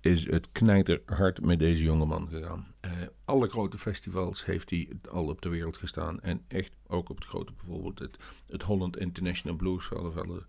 is 0.00 0.26
het 0.26 0.48
knijterhard 0.52 1.40
met 1.40 1.58
deze 1.58 1.82
jongeman 1.82 2.28
gegaan. 2.28 2.66
Eh, 2.80 2.90
alle 3.24 3.48
grote 3.48 3.78
festivals 3.78 4.44
heeft 4.44 4.70
hij 4.70 4.88
al 5.10 5.26
op 5.26 5.42
de 5.42 5.48
wereld 5.48 5.76
gestaan. 5.76 6.20
En 6.20 6.44
echt 6.48 6.72
ook 6.86 7.08
op 7.08 7.16
het 7.16 7.26
grote, 7.26 7.52
bijvoorbeeld 7.52 7.98
het, 7.98 8.16
het 8.46 8.62
Holland 8.62 8.96
International 8.96 9.56
Blues 9.56 9.84
Festival 9.84 10.42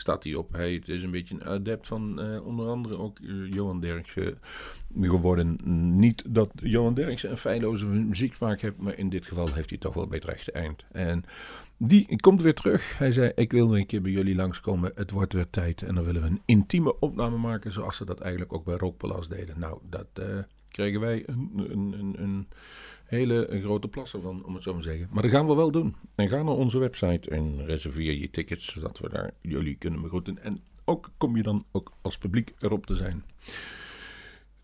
staat 0.00 0.24
hij 0.24 0.34
op. 0.34 0.52
Hij 0.52 0.74
is 0.74 1.02
een 1.02 1.10
beetje 1.10 1.34
een 1.34 1.44
adept 1.44 1.86
van 1.86 2.20
eh, 2.20 2.46
onder 2.46 2.68
andere 2.68 2.98
ook 2.98 3.18
eh, 3.18 3.52
Johan 3.52 3.80
Derksen 3.80 4.38
geworden. 5.00 5.58
Niet 5.98 6.24
dat 6.26 6.50
Johan 6.54 6.94
Derksen 6.94 7.30
een 7.30 7.36
feilloze 7.36 7.86
muzieksmaak 7.86 8.60
heeft, 8.60 8.76
maar 8.76 8.98
in 8.98 9.08
dit 9.08 9.26
geval 9.26 9.52
heeft 9.54 9.70
hij 9.70 9.78
toch 9.78 9.94
wel 9.94 10.06
bij 10.06 10.18
het 10.18 10.26
rechte 10.26 10.52
eind. 10.52 10.84
En 10.92 11.24
die 11.76 12.20
komt 12.20 12.42
weer 12.42 12.54
terug. 12.54 12.98
Hij 12.98 13.12
zei, 13.12 13.32
ik 13.34 13.52
wil 13.52 13.70
weer 13.70 13.78
een 13.78 13.86
keer 13.86 14.02
bij 14.02 14.10
jullie 14.10 14.34
langskomen. 14.34 14.92
Het 14.94 15.10
wordt 15.10 15.32
weer 15.32 15.50
tijd. 15.50 15.82
En 15.82 15.94
dan 15.94 16.04
willen 16.04 16.22
we 16.22 16.28
een 16.28 16.42
intieme 16.44 16.98
opname 16.98 17.36
maken, 17.36 17.72
zoals 17.72 17.96
ze 17.96 18.04
dat 18.04 18.20
eigenlijk 18.20 18.52
ook 18.52 18.64
bij 18.64 18.76
Rockpalast 18.76 19.30
deden. 19.30 19.58
Nou, 19.58 19.80
dat 19.90 20.06
eh, 20.12 20.38
kregen 20.70 21.00
wij 21.00 21.22
een, 21.26 21.50
een, 21.70 21.94
een, 21.98 22.22
een 22.22 22.48
hele 23.08 23.60
grote 23.62 23.88
plassen 23.88 24.22
van, 24.22 24.44
om 24.44 24.54
het 24.54 24.62
zo 24.62 24.72
maar 24.72 24.82
te 24.82 24.88
zeggen. 24.88 25.08
Maar 25.10 25.22
dat 25.22 25.30
gaan 25.30 25.46
we 25.46 25.54
wel 25.54 25.70
doen. 25.70 25.96
En 26.14 26.28
ga 26.28 26.42
naar 26.42 26.54
onze 26.54 26.78
website 26.78 27.30
en 27.30 27.64
reserveer 27.66 28.12
je 28.12 28.30
tickets, 28.30 28.72
zodat 28.72 28.98
we 28.98 29.08
daar 29.08 29.30
jullie 29.40 29.74
kunnen 29.74 30.02
begroeten. 30.02 30.42
En 30.42 30.60
ook 30.84 31.10
kom 31.16 31.36
je 31.36 31.42
dan 31.42 31.64
ook 31.72 31.92
als 32.02 32.18
publiek 32.18 32.54
erop 32.58 32.86
te 32.86 32.96
zijn. 32.96 33.24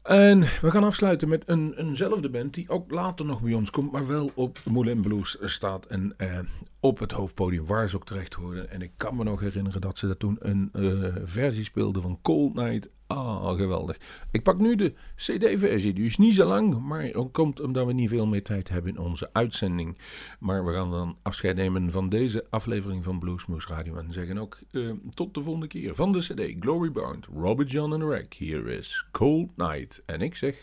En 0.03 0.41
we 0.41 0.71
gaan 0.71 0.85
afsluiten 0.85 1.29
met 1.29 1.43
een, 1.47 1.75
eenzelfde 1.75 2.31
band 2.31 2.55
die 2.55 2.69
ook 2.69 2.91
later 2.91 3.27
nog 3.27 3.41
bij 3.41 3.55
ons 3.55 3.71
komt, 3.71 3.93
maar 3.93 4.07
wel 4.07 4.31
op 4.35 4.59
Moulin 4.71 5.01
Blues 5.01 5.37
staat 5.41 5.87
en 5.87 6.15
eh, 6.17 6.39
op 6.81 6.99
het 6.99 7.13
hoofdpodium 7.13 7.67
waar 7.67 7.89
ze 7.89 7.97
ook 7.97 8.05
terecht 8.05 8.35
hoorden. 8.35 8.71
En 8.71 8.83
ik 8.83 8.91
kan 8.97 9.17
me 9.17 9.25
nog 9.25 9.41
herinneren 9.41 9.81
dat 9.81 9.99
ze 9.99 10.07
dat 10.07 10.19
toen 10.19 10.37
een 10.41 10.69
eh, 10.73 11.15
versie 11.25 11.65
speelden 11.65 12.03
van 12.03 12.19
Cold 12.23 12.55
Night. 12.55 12.91
Ah, 13.15 13.57
geweldig. 13.57 13.97
Ik 14.31 14.43
pak 14.43 14.59
nu 14.59 14.77
de 14.77 14.93
CD-versie, 15.17 15.93
die 15.93 16.05
is 16.05 16.17
niet 16.17 16.35
zo 16.35 16.47
lang, 16.47 16.81
maar 16.81 17.11
komt 17.33 17.61
omdat 17.61 17.87
we 17.87 17.93
niet 17.93 18.09
veel 18.09 18.27
meer 18.27 18.43
tijd 18.43 18.69
hebben 18.69 18.95
in 18.95 19.01
onze 19.01 19.31
uitzending. 19.33 19.99
Maar 20.39 20.65
we 20.65 20.73
gaan 20.73 20.91
dan 20.91 21.17
afscheid 21.23 21.57
nemen 21.57 21.91
van 21.91 22.09
deze 22.09 22.47
aflevering 22.51 23.05
van 23.05 23.19
Bluesmoose 23.19 23.69
Radio 23.69 23.97
en 23.97 24.13
zeggen 24.13 24.39
ook 24.39 24.59
eh, 24.71 24.91
tot 25.11 25.35
de 25.35 25.43
volgende 25.43 25.67
keer 25.67 25.95
van 25.95 26.13
de 26.13 26.19
CD 26.19 26.55
Glory 26.61 26.93
Bound, 26.93 27.27
Robert 27.37 27.71
John 27.71 27.93
and 27.93 28.03
Rack. 28.03 28.33
Hier 28.33 28.69
is 28.69 29.07
Cold 29.11 29.57
Night. 29.57 30.03
En 30.07 30.21
ik 30.21 30.37
zeg. 30.37 30.63